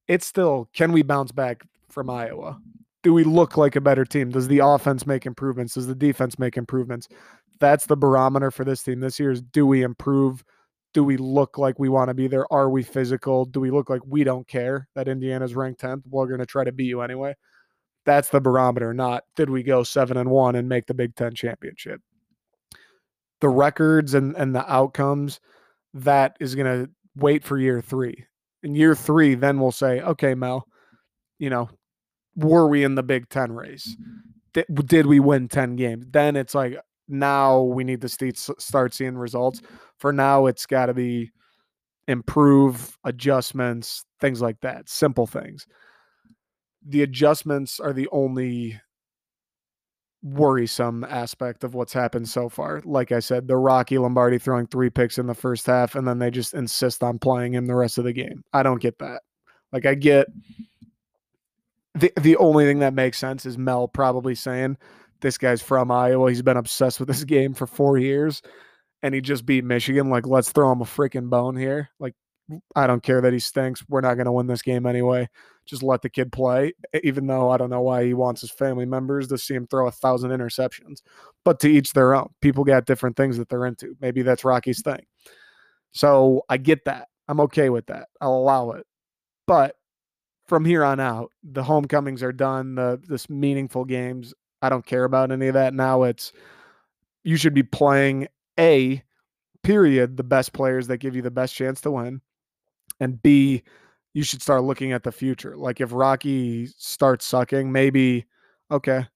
it's 0.08 0.26
still 0.26 0.68
can 0.72 0.92
we 0.92 1.02
bounce 1.02 1.30
back 1.30 1.64
from 1.88 2.10
Iowa? 2.10 2.58
Do 3.02 3.14
we 3.14 3.24
look 3.24 3.56
like 3.56 3.76
a 3.76 3.80
better 3.80 4.04
team? 4.04 4.30
Does 4.30 4.48
the 4.48 4.58
offense 4.58 5.06
make 5.06 5.24
improvements? 5.24 5.74
Does 5.74 5.86
the 5.86 5.94
defense 5.94 6.38
make 6.38 6.56
improvements? 6.56 7.08
That's 7.60 7.86
the 7.86 7.96
barometer 7.96 8.50
for 8.50 8.64
this 8.64 8.82
team 8.82 9.00
this 9.00 9.20
year 9.20 9.30
is 9.30 9.42
do 9.42 9.66
we 9.66 9.82
improve? 9.82 10.44
Do 10.94 11.04
we 11.04 11.16
look 11.16 11.58
like 11.58 11.78
we 11.78 11.88
want 11.88 12.08
to 12.08 12.14
be 12.14 12.26
there? 12.26 12.50
Are 12.52 12.70
we 12.70 12.82
physical? 12.82 13.44
Do 13.44 13.60
we 13.60 13.70
look 13.70 13.90
like 13.90 14.00
we 14.06 14.24
don't 14.24 14.48
care 14.48 14.88
that 14.94 15.06
Indiana's 15.06 15.54
ranked 15.54 15.80
10th? 15.80 16.02
We're 16.08 16.26
going 16.26 16.40
to 16.40 16.46
try 16.46 16.64
to 16.64 16.72
beat 16.72 16.86
you 16.86 17.02
anyway. 17.02 17.34
That's 18.04 18.30
the 18.30 18.40
barometer, 18.40 18.94
not 18.94 19.24
did 19.36 19.50
we 19.50 19.62
go 19.62 19.82
7 19.82 20.16
and 20.16 20.30
1 20.30 20.54
and 20.56 20.68
make 20.68 20.86
the 20.86 20.94
Big 20.94 21.14
10 21.14 21.34
championship. 21.34 22.00
The 23.40 23.50
records 23.50 24.14
and 24.14 24.34
and 24.36 24.54
the 24.54 24.70
outcomes 24.72 25.40
that 25.94 26.36
is 26.40 26.54
going 26.54 26.66
to 26.66 26.90
wait 27.16 27.44
for 27.44 27.58
year 27.58 27.80
3. 27.80 28.24
In 28.68 28.74
year 28.74 28.94
3 28.94 29.34
then 29.34 29.58
we'll 29.60 29.72
say, 29.72 30.02
"Okay, 30.02 30.34
Mel, 30.34 30.68
you 31.38 31.48
know, 31.48 31.70
were 32.36 32.68
we 32.68 32.84
in 32.84 32.96
the 32.96 33.02
Big 33.02 33.30
10 33.30 33.52
race? 33.52 33.96
Did, 34.52 34.66
did 34.86 35.06
we 35.06 35.20
win 35.20 35.48
10 35.48 35.74
games?" 35.74 36.04
Then 36.10 36.36
it's 36.36 36.54
like 36.54 36.78
now 37.08 37.62
we 37.62 37.82
need 37.82 38.02
to 38.02 38.34
start 38.34 38.92
seeing 38.92 39.16
results. 39.16 39.62
For 39.96 40.12
now, 40.12 40.44
it's 40.44 40.66
got 40.66 40.86
to 40.86 40.94
be 40.94 41.30
improve 42.08 42.98
adjustments, 43.04 44.04
things 44.20 44.42
like 44.42 44.60
that, 44.60 44.90
simple 44.90 45.26
things. 45.26 45.66
The 46.86 47.02
adjustments 47.02 47.80
are 47.80 47.94
the 47.94 48.08
only 48.12 48.78
worrisome 50.22 51.04
aspect 51.04 51.62
of 51.64 51.74
what's 51.74 51.92
happened 51.92 52.28
so 52.28 52.48
far. 52.48 52.82
Like 52.84 53.12
I 53.12 53.20
said, 53.20 53.46
the 53.46 53.56
Rocky 53.56 53.98
Lombardi 53.98 54.38
throwing 54.38 54.66
three 54.66 54.90
picks 54.90 55.18
in 55.18 55.26
the 55.26 55.34
first 55.34 55.66
half 55.66 55.94
and 55.94 56.06
then 56.06 56.18
they 56.18 56.30
just 56.30 56.54
insist 56.54 57.02
on 57.02 57.18
playing 57.18 57.54
him 57.54 57.66
the 57.66 57.74
rest 57.74 57.98
of 57.98 58.04
the 58.04 58.12
game. 58.12 58.42
I 58.52 58.62
don't 58.62 58.80
get 58.80 58.98
that. 58.98 59.22
Like 59.72 59.86
I 59.86 59.94
get 59.94 60.26
the 61.94 62.12
the 62.20 62.36
only 62.36 62.64
thing 62.64 62.80
that 62.80 62.94
makes 62.94 63.18
sense 63.18 63.46
is 63.46 63.58
Mel 63.58 63.88
probably 63.88 64.34
saying 64.34 64.76
this 65.20 65.38
guy's 65.38 65.62
from 65.62 65.90
Iowa. 65.90 66.28
He's 66.28 66.42
been 66.42 66.56
obsessed 66.56 67.00
with 67.00 67.08
this 67.08 67.24
game 67.24 67.54
for 67.54 67.66
four 67.66 67.98
years, 67.98 68.42
and 69.02 69.14
he 69.14 69.20
just 69.20 69.46
beat 69.46 69.64
Michigan. 69.64 70.10
Like, 70.10 70.26
let's 70.26 70.52
throw 70.52 70.70
him 70.72 70.80
a 70.80 70.84
freaking 70.84 71.28
bone 71.28 71.56
here. 71.56 71.90
Like, 71.98 72.14
I 72.74 72.86
don't 72.86 73.02
care 73.02 73.20
that 73.20 73.32
he 73.32 73.38
stinks. 73.38 73.84
We're 73.88 74.00
not 74.00 74.14
going 74.14 74.26
to 74.26 74.32
win 74.32 74.46
this 74.46 74.62
game 74.62 74.86
anyway. 74.86 75.28
Just 75.66 75.82
let 75.82 76.02
the 76.02 76.08
kid 76.08 76.32
play, 76.32 76.72
even 77.02 77.26
though 77.26 77.50
I 77.50 77.58
don't 77.58 77.70
know 77.70 77.82
why 77.82 78.04
he 78.04 78.14
wants 78.14 78.40
his 78.40 78.50
family 78.50 78.86
members 78.86 79.28
to 79.28 79.38
see 79.38 79.54
him 79.54 79.66
throw 79.66 79.86
a 79.86 79.92
thousand 79.92 80.30
interceptions. 80.30 81.02
But 81.44 81.60
to 81.60 81.68
each 81.68 81.92
their 81.92 82.14
own. 82.14 82.30
People 82.40 82.64
got 82.64 82.86
different 82.86 83.16
things 83.16 83.36
that 83.36 83.48
they're 83.48 83.66
into. 83.66 83.96
Maybe 84.00 84.22
that's 84.22 84.44
Rocky's 84.44 84.82
thing. 84.82 85.04
So 85.92 86.42
I 86.48 86.56
get 86.56 86.84
that. 86.86 87.08
I'm 87.28 87.40
okay 87.40 87.68
with 87.68 87.86
that. 87.86 88.08
I'll 88.20 88.36
allow 88.36 88.70
it. 88.72 88.86
But 89.46 89.76
from 90.46 90.64
here 90.64 90.84
on 90.84 91.00
out, 91.00 91.30
the 91.42 91.62
homecomings 91.62 92.22
are 92.22 92.32
done. 92.32 92.74
The 92.74 93.00
this 93.06 93.28
meaningful 93.28 93.84
games 93.84 94.32
I 94.62 94.68
don't 94.68 94.86
care 94.86 95.04
about 95.04 95.30
any 95.30 95.48
of 95.48 95.54
that. 95.54 95.74
Now 95.74 96.02
it's 96.02 96.32
you 97.24 97.36
should 97.36 97.54
be 97.54 97.62
playing 97.62 98.28
A, 98.58 99.02
period, 99.62 100.16
the 100.16 100.24
best 100.24 100.52
players 100.52 100.86
that 100.88 100.98
give 100.98 101.14
you 101.14 101.22
the 101.22 101.30
best 101.30 101.54
chance 101.54 101.80
to 101.82 101.90
win. 101.90 102.20
And 103.00 103.22
B, 103.22 103.62
you 104.14 104.22
should 104.22 104.42
start 104.42 104.64
looking 104.64 104.92
at 104.92 105.02
the 105.02 105.12
future. 105.12 105.56
Like 105.56 105.80
if 105.80 105.92
Rocky 105.92 106.66
starts 106.66 107.24
sucking, 107.26 107.70
maybe, 107.70 108.26
okay, 108.70 109.06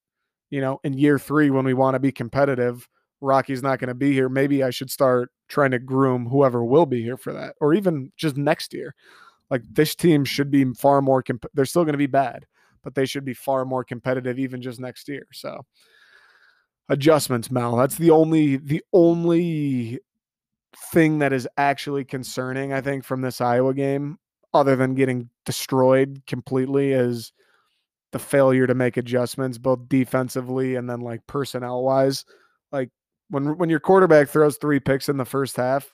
you 0.50 0.60
know, 0.60 0.80
in 0.84 0.92
year 0.98 1.18
three, 1.18 1.50
when 1.50 1.64
we 1.64 1.74
want 1.74 1.94
to 1.94 2.00
be 2.00 2.12
competitive, 2.12 2.88
Rocky's 3.20 3.62
not 3.62 3.78
going 3.78 3.88
to 3.88 3.94
be 3.94 4.12
here. 4.12 4.28
Maybe 4.28 4.62
I 4.62 4.70
should 4.70 4.90
start 4.90 5.30
trying 5.48 5.70
to 5.72 5.78
groom 5.78 6.26
whoever 6.26 6.64
will 6.64 6.86
be 6.86 7.02
here 7.02 7.16
for 7.16 7.32
that, 7.32 7.54
or 7.60 7.74
even 7.74 8.12
just 8.16 8.36
next 8.36 8.74
year. 8.74 8.94
Like 9.50 9.62
this 9.70 9.94
team 9.94 10.24
should 10.24 10.50
be 10.50 10.64
far 10.74 11.02
more, 11.02 11.22
comp- 11.22 11.46
they're 11.54 11.64
still 11.64 11.84
going 11.84 11.92
to 11.92 11.98
be 11.98 12.06
bad, 12.06 12.46
but 12.82 12.94
they 12.94 13.06
should 13.06 13.24
be 13.24 13.34
far 13.34 13.64
more 13.64 13.84
competitive 13.84 14.38
even 14.38 14.62
just 14.62 14.80
next 14.80 15.08
year. 15.08 15.26
So 15.32 15.64
adjustments, 16.88 17.50
Mal. 17.50 17.76
That's 17.76 17.96
the 17.96 18.10
only 18.10 18.56
the 18.56 18.82
only 18.92 20.00
thing 20.76 21.18
that 21.18 21.32
is 21.32 21.48
actually 21.56 22.04
concerning, 22.04 22.72
I 22.72 22.80
think, 22.80 23.04
from 23.04 23.20
this 23.20 23.40
Iowa 23.40 23.74
game, 23.74 24.18
other 24.54 24.76
than 24.76 24.94
getting 24.94 25.28
destroyed 25.44 26.22
completely, 26.26 26.92
is 26.92 27.32
the 28.12 28.18
failure 28.18 28.66
to 28.66 28.74
make 28.74 28.96
adjustments, 28.96 29.58
both 29.58 29.88
defensively 29.88 30.76
and 30.76 30.88
then 30.88 31.00
like 31.00 31.26
personnel 31.26 31.82
wise. 31.82 32.24
Like 32.70 32.90
when 33.30 33.56
when 33.58 33.70
your 33.70 33.80
quarterback 33.80 34.28
throws 34.28 34.56
three 34.56 34.80
picks 34.80 35.08
in 35.08 35.16
the 35.16 35.24
first 35.24 35.56
half, 35.56 35.92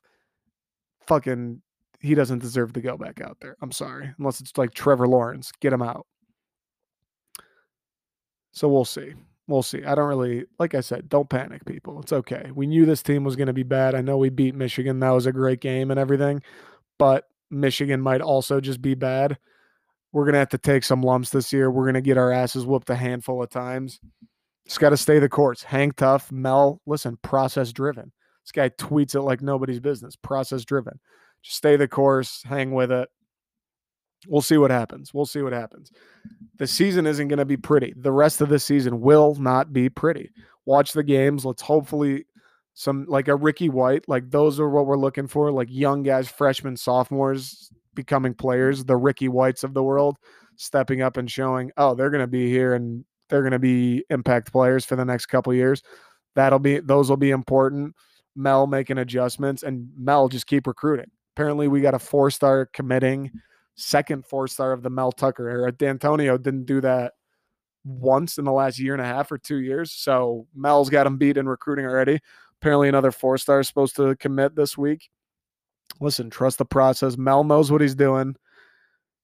fucking 1.07 1.62
he 2.01 2.14
doesn't 2.14 2.41
deserve 2.41 2.73
to 2.75 2.81
go 2.81 2.97
back 2.97 3.21
out 3.21 3.38
there. 3.41 3.57
I'm 3.61 3.73
sorry. 3.73 4.12
Unless 4.19 4.41
it's 4.41 4.57
like 4.57 4.75
Trevor 4.75 5.09
Lawrence. 5.09 5.51
Get 5.61 5.73
him 5.73 5.83
out. 5.83 6.07
So 8.53 8.69
we'll 8.69 8.85
see. 8.85 9.14
We'll 9.49 9.63
see. 9.63 9.83
I 9.83 9.95
don't 9.95 10.09
really, 10.09 10.45
like 10.59 10.75
I 10.75 10.81
said, 10.81 11.09
don't 11.09 11.29
panic, 11.29 11.65
people. 11.65 12.01
It's 12.01 12.13
okay. 12.13 12.51
We 12.55 12.67
knew 12.67 12.85
this 12.85 13.03
team 13.03 13.25
was 13.25 13.35
going 13.35 13.47
to 13.47 13.55
be 13.55 13.63
bad. 13.63 13.95
I 13.95 14.03
know 14.03 14.19
we 14.19 14.29
beat 14.29 14.55
Michigan. 14.55 15.01
That 15.01 15.11
was 15.11 15.27
a 15.27 15.33
great 15.33 15.61
game 15.61 15.91
and 15.91 15.99
everything, 15.99 16.43
but 16.99 17.25
Michigan 17.51 18.01
might 18.01 18.21
also 18.21 18.61
just 18.61 18.83
be 18.83 18.95
bad. 18.95 19.39
We're 20.13 20.25
going 20.25 20.35
to 20.35 20.39
have 20.39 20.51
to 20.51 20.59
take 20.59 20.85
some 20.85 21.03
lumps 21.03 21.31
this 21.31 21.53
year. 21.53 21.71
We're 21.71 21.85
going 21.85 21.95
to 21.95 22.03
get 22.03 22.19
our 22.19 22.31
asses 22.31 22.67
whooped 22.67 22.91
a 22.91 22.95
handful 22.95 23.43
of 23.43 23.49
times. 23.49 24.01
Just 24.67 24.81
got 24.81 24.91
to 24.91 24.99
stay 24.99 25.19
the 25.19 25.31
course. 25.31 25.63
Hang 25.63 25.93
tough. 25.93 26.31
Mel, 26.31 26.83
listen, 26.87 27.19
process 27.23 27.73
driven. 27.73 28.13
This 28.45 28.53
guy 28.53 28.69
tweets 28.69 29.15
it 29.15 29.23
like 29.23 29.41
nobody's 29.41 29.81
business. 29.81 30.15
Process 30.15 30.65
driven. 30.65 31.01
Just 31.43 31.57
stay 31.57 31.77
the 31.77 31.89
course, 31.89 32.43
hang 32.45 32.73
with 32.73 32.93
it. 32.93 33.09
We'll 34.26 34.42
see 34.42 34.59
what 34.59 34.70
happens. 34.70 35.14
We'll 35.14 35.26
see 35.26 35.42
what 35.42 35.52
happens. 35.52 35.92
The 36.59 36.66
season 36.66 37.07
isn't 37.07 37.28
going 37.28 37.38
to 37.38 37.44
be 37.44 37.57
pretty. 37.57 37.94
The 37.96 38.12
rest 38.12 38.40
of 38.40 38.48
the 38.48 38.59
season 38.59 39.00
will 39.00 39.37
not 39.37 39.72
be 39.72 39.88
pretty. 39.88 40.31
Watch 40.66 40.92
the 40.92 41.04
games. 41.04 41.44
Let's 41.44 41.62
hopefully 41.62 42.26
some 42.74 43.07
like 43.09 43.26
a 43.26 43.35
Ricky 43.35 43.68
White, 43.68 44.09
like 44.09 44.31
those 44.31 44.61
are 44.61 44.68
what 44.68 44.87
we're 44.87 44.96
looking 44.96 45.26
for, 45.26 45.50
like 45.50 45.66
young 45.68 46.04
guys, 46.04 46.28
freshmen, 46.28 46.76
sophomores 46.76 47.72
becoming 47.94 48.35
players, 48.35 48.85
the 48.85 48.96
Ricky 48.96 49.28
Whites 49.28 49.64
of 49.64 49.74
the 49.74 49.83
world 49.83 50.16
stepping 50.54 51.02
up 51.02 51.16
and 51.16 51.28
showing, 51.28 51.72
oh, 51.76 51.96
they're 51.96 52.11
going 52.11 52.20
to 52.20 52.28
be 52.28 52.48
here 52.48 52.74
and 52.74 53.04
they're 53.28 53.42
going 53.42 53.50
to 53.50 53.59
be 53.59 54.04
impact 54.11 54.52
players 54.52 54.85
for 54.85 54.94
the 54.94 55.04
next 55.04 55.26
couple 55.26 55.52
years. 55.52 55.83
That'll 56.37 56.61
be 56.61 56.78
those 56.78 57.11
will 57.11 57.16
be 57.16 57.31
important. 57.31 57.96
Mel 58.37 58.68
making 58.68 58.98
adjustments 58.98 59.64
and 59.64 59.88
Mel 59.96 60.28
just 60.28 60.46
keep 60.46 60.68
recruiting. 60.68 61.11
Apparently 61.35 61.66
we 61.66 61.81
got 61.81 61.94
a 61.94 61.98
four-star 61.98 62.66
committing 62.72 63.33
second 63.79 64.27
four 64.27 64.49
star 64.49 64.73
of 64.73 64.83
the 64.83 64.91
Mel 64.91 65.12
Tucker 65.12 65.49
era. 65.49 65.73
Dantonio 65.73 66.41
didn't 66.41 66.67
do 66.67 66.81
that 66.81 67.14
once 67.85 68.38
in 68.38 68.45
the 68.45 68.53
last 68.53 68.79
year 68.79 68.93
and 68.93 69.03
a 69.03 69.07
half 69.07 69.31
or 69.31 69.38
two 69.38 69.59
years. 69.59 69.93
So 69.93 70.47
Mel's 70.55 70.91
got 70.91 71.07
him 71.07 71.17
beat 71.17 71.37
in 71.37 71.49
recruiting 71.49 71.87
already. 71.87 72.21
Apparently, 72.61 72.88
another 72.88 73.12
four 73.12 73.38
star 73.38 73.61
is 73.61 73.69
supposed 73.69 73.97
to 73.97 74.17
commit 74.17 74.57
this 74.57 74.77
week. 74.77 75.09
Listen, 76.01 76.29
trust 76.29 76.59
the 76.59 76.64
process. 76.64 77.17
Mel 77.17 77.45
knows 77.45 77.71
what 77.71 77.81
he's 77.81 77.95
doing. 77.95 78.37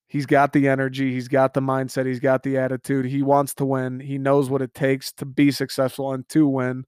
He's 0.06 0.26
got 0.26 0.52
the 0.52 0.68
energy, 0.68 1.12
he's 1.12 1.28
got 1.28 1.54
the 1.54 1.60
mindset, 1.60 2.06
he's 2.06 2.20
got 2.20 2.44
the 2.44 2.56
attitude. 2.56 3.06
He 3.06 3.22
wants 3.22 3.54
to 3.54 3.64
win. 3.64 3.98
He 3.98 4.18
knows 4.18 4.48
what 4.48 4.62
it 4.62 4.72
takes 4.72 5.12
to 5.14 5.24
be 5.24 5.50
successful 5.50 6.12
and 6.12 6.28
to 6.28 6.46
win. 6.46 6.84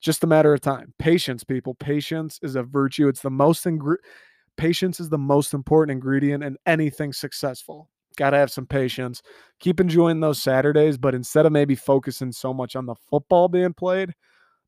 Just 0.00 0.24
a 0.24 0.26
matter 0.26 0.54
of 0.54 0.62
time. 0.62 0.94
Patience, 0.98 1.44
people. 1.44 1.74
Patience 1.74 2.38
is 2.42 2.56
a 2.56 2.62
virtue. 2.62 3.08
It's 3.08 3.20
the 3.20 3.30
most 3.30 3.64
ingre- 3.66 3.98
Patience 4.56 5.00
is 5.00 5.08
the 5.08 5.18
most 5.18 5.54
important 5.54 5.92
ingredient 5.92 6.44
in 6.44 6.56
anything 6.66 7.12
successful. 7.12 7.88
Got 8.16 8.30
to 8.30 8.36
have 8.36 8.50
some 8.50 8.66
patience. 8.66 9.22
Keep 9.60 9.80
enjoying 9.80 10.20
those 10.20 10.42
Saturdays, 10.42 10.98
but 10.98 11.14
instead 11.14 11.46
of 11.46 11.52
maybe 11.52 11.74
focusing 11.74 12.32
so 12.32 12.52
much 12.52 12.76
on 12.76 12.86
the 12.86 12.94
football 13.10 13.48
being 13.48 13.72
played, 13.72 14.12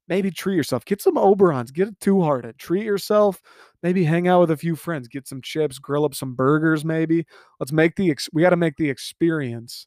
maybe 0.09 0.31
treat 0.31 0.57
yourself. 0.57 0.85
Get 0.85 1.03
some 1.03 1.17
Oberons. 1.17 1.73
Get 1.73 1.89
it 1.89 2.01
two 2.01 2.23
hearted. 2.23 2.59
Treat 2.59 2.85
yourself. 2.85 3.41
Maybe 3.83 4.05
hang 4.05 4.29
out 4.29 4.41
with 4.41 4.51
a 4.51 4.57
few 4.57 4.77
friends. 4.77 5.09
Get 5.09 5.29
some 5.29 5.43
chips. 5.43 5.79
Grill 5.79 6.05
up 6.05 6.15
some 6.15 6.35
burgers. 6.35 6.85
Maybe 6.85 7.27
let's 7.61 7.73
make 7.73 7.97
the. 7.97 8.11
Ex- 8.11 8.31
we 8.33 8.43
got 8.43 8.51
to 8.51 8.57
make 8.57 8.77
the 8.77 8.89
experience 8.89 9.87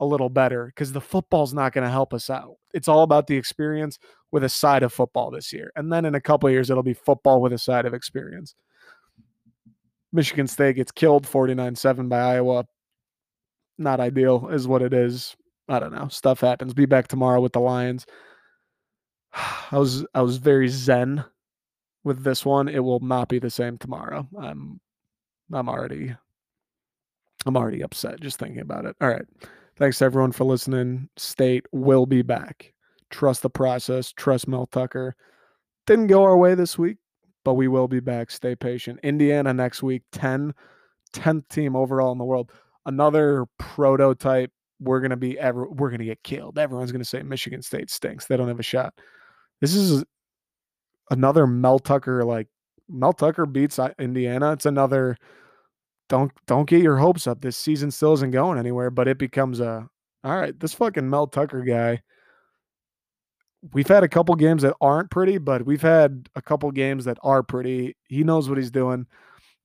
a 0.00 0.06
little 0.06 0.28
better 0.28 0.66
because 0.66 0.92
the 0.92 1.00
football's 1.00 1.54
not 1.54 1.72
going 1.72 1.84
to 1.84 1.90
help 1.90 2.12
us 2.12 2.28
out. 2.30 2.56
It's 2.72 2.88
all 2.88 3.02
about 3.02 3.26
the 3.26 3.36
experience 3.36 3.98
with 4.32 4.44
a 4.44 4.48
side 4.48 4.82
of 4.82 4.92
football 4.92 5.30
this 5.30 5.52
year, 5.52 5.72
and 5.76 5.92
then 5.92 6.04
in 6.04 6.14
a 6.14 6.20
couple 6.20 6.50
years 6.50 6.70
it'll 6.70 6.82
be 6.82 6.94
football 6.94 7.40
with 7.40 7.52
a 7.52 7.58
side 7.58 7.86
of 7.86 7.94
experience. 7.94 8.54
Michigan 10.14 10.46
State 10.46 10.76
gets 10.76 10.92
killed 10.92 11.26
49 11.26 11.74
7 11.74 12.08
by 12.08 12.20
Iowa. 12.20 12.64
Not 13.76 13.98
ideal, 13.98 14.48
is 14.48 14.68
what 14.68 14.80
it 14.80 14.94
is. 14.94 15.36
I 15.68 15.80
don't 15.80 15.92
know. 15.92 16.06
Stuff 16.06 16.40
happens. 16.40 16.72
Be 16.72 16.86
back 16.86 17.08
tomorrow 17.08 17.40
with 17.40 17.52
the 17.52 17.60
Lions. 17.60 18.06
I 19.34 19.76
was 19.76 20.06
I 20.14 20.22
was 20.22 20.36
very 20.36 20.68
zen 20.68 21.24
with 22.04 22.22
this 22.22 22.46
one. 22.46 22.68
It 22.68 22.78
will 22.78 23.00
not 23.00 23.28
be 23.28 23.40
the 23.40 23.50
same 23.50 23.76
tomorrow. 23.76 24.28
I'm 24.40 24.80
I'm 25.52 25.68
already 25.68 26.14
I'm 27.44 27.56
already 27.56 27.82
upset 27.82 28.20
just 28.20 28.38
thinking 28.38 28.60
about 28.60 28.86
it. 28.86 28.94
All 29.00 29.08
right. 29.08 29.26
Thanks 29.76 30.00
everyone 30.00 30.30
for 30.30 30.44
listening. 30.44 31.08
State 31.16 31.66
will 31.72 32.06
be 32.06 32.22
back. 32.22 32.72
Trust 33.10 33.42
the 33.42 33.50
process. 33.50 34.12
Trust 34.12 34.46
Mel 34.46 34.66
Tucker. 34.66 35.16
Didn't 35.88 36.06
go 36.06 36.22
our 36.22 36.36
way 36.36 36.54
this 36.54 36.78
week 36.78 36.98
but 37.44 37.54
we 37.54 37.68
will 37.68 37.88
be 37.88 38.00
back. 38.00 38.30
Stay 38.30 38.56
patient. 38.56 39.00
Indiana 39.02 39.52
next 39.52 39.82
week, 39.82 40.02
10, 40.12 40.54
10th 41.12 41.48
team 41.48 41.76
overall 41.76 42.12
in 42.12 42.18
the 42.18 42.24
world. 42.24 42.50
another 42.86 43.46
prototype. 43.58 44.50
We're 44.80 45.00
gonna 45.00 45.16
be 45.16 45.38
ever. 45.38 45.68
We're 45.68 45.90
gonna 45.90 46.04
get 46.04 46.22
killed. 46.24 46.58
Everyone's 46.58 46.92
gonna 46.92 47.04
say 47.04 47.22
Michigan 47.22 47.62
State 47.62 47.90
stinks. 47.90 48.26
They 48.26 48.36
don't 48.36 48.48
have 48.48 48.60
a 48.60 48.64
shot. 48.64 48.92
This 49.60 49.74
is 49.74 50.04
another 51.10 51.46
Mel 51.46 51.78
Tucker 51.78 52.24
like 52.24 52.48
Mel 52.88 53.12
Tucker 53.12 53.46
beats 53.46 53.78
uh, 53.78 53.90
Indiana. 53.98 54.52
It's 54.52 54.66
another 54.66 55.16
don't 56.08 56.32
don't 56.46 56.68
get 56.68 56.82
your 56.82 56.96
hopes 56.98 57.26
up. 57.26 57.40
This 57.40 57.56
season 57.56 57.90
still 57.90 58.12
isn't 58.14 58.32
going 58.32 58.58
anywhere, 58.58 58.90
but 58.90 59.08
it 59.08 59.18
becomes 59.18 59.60
a 59.60 59.88
all 60.24 60.36
right. 60.36 60.58
This 60.58 60.74
fucking 60.74 61.08
Mel 61.08 61.26
Tucker 61.26 61.62
guy. 61.62 62.02
We've 63.72 63.88
had 63.88 64.04
a 64.04 64.08
couple 64.08 64.34
games 64.34 64.62
that 64.62 64.76
aren't 64.80 65.10
pretty, 65.10 65.38
but 65.38 65.64
we've 65.64 65.82
had 65.82 66.28
a 66.34 66.42
couple 66.42 66.70
games 66.70 67.04
that 67.06 67.18
are 67.22 67.42
pretty. 67.42 67.96
He 68.08 68.22
knows 68.22 68.48
what 68.48 68.58
he's 68.58 68.70
doing. 68.70 69.06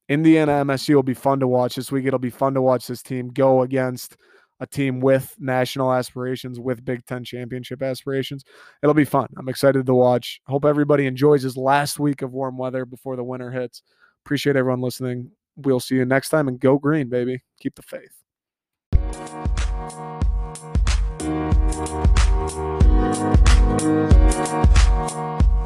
Indiana 0.08 0.64
MSU 0.64 0.96
will 0.96 1.04
be 1.04 1.14
fun 1.14 1.40
to 1.42 1.48
watch 1.48 1.76
this 1.76 1.92
week. 1.92 2.06
It'll 2.06 2.18
be 2.18 2.30
fun 2.30 2.54
to 2.54 2.62
watch 2.62 2.88
this 2.88 3.04
team 3.04 3.30
go 3.30 3.62
against 3.62 4.18
a 4.60 4.68
team 4.68 5.00
with 5.00 5.36
national 5.40 5.94
aspirations, 5.94 6.60
with 6.60 6.84
Big 6.84 7.06
Ten 7.06 7.24
championship 7.24 7.82
aspirations. 7.82 8.44
It'll 8.84 8.94
be 8.94 9.06
fun. 9.06 9.28
I'm 9.38 9.50
excited 9.50 9.86
to 9.86 9.94
watch. 9.94 10.42
Hope 10.48 10.66
everybody 10.66 11.06
enjoys 11.06 11.44
his 11.44 11.56
last 11.56 12.00
week 12.00 12.22
of 12.22 12.34
warm 12.34 12.58
weather 12.58 12.86
before 12.86 13.16
the 13.16 13.24
winter 13.24 13.52
hits. 13.52 13.84
Appreciate 14.26 14.56
everyone 14.56 14.82
listening. 14.82 15.32
We'll 15.56 15.80
see 15.80 15.96
you 15.96 16.06
next 16.06 16.30
time 16.30 16.48
and 16.48 16.60
go 16.60 16.78
green, 16.78 17.10
baby. 17.10 17.44
Keep 17.60 17.76
the 17.76 17.84
faith. 17.84 19.59
Thank 21.30 21.54
you. 25.54 25.59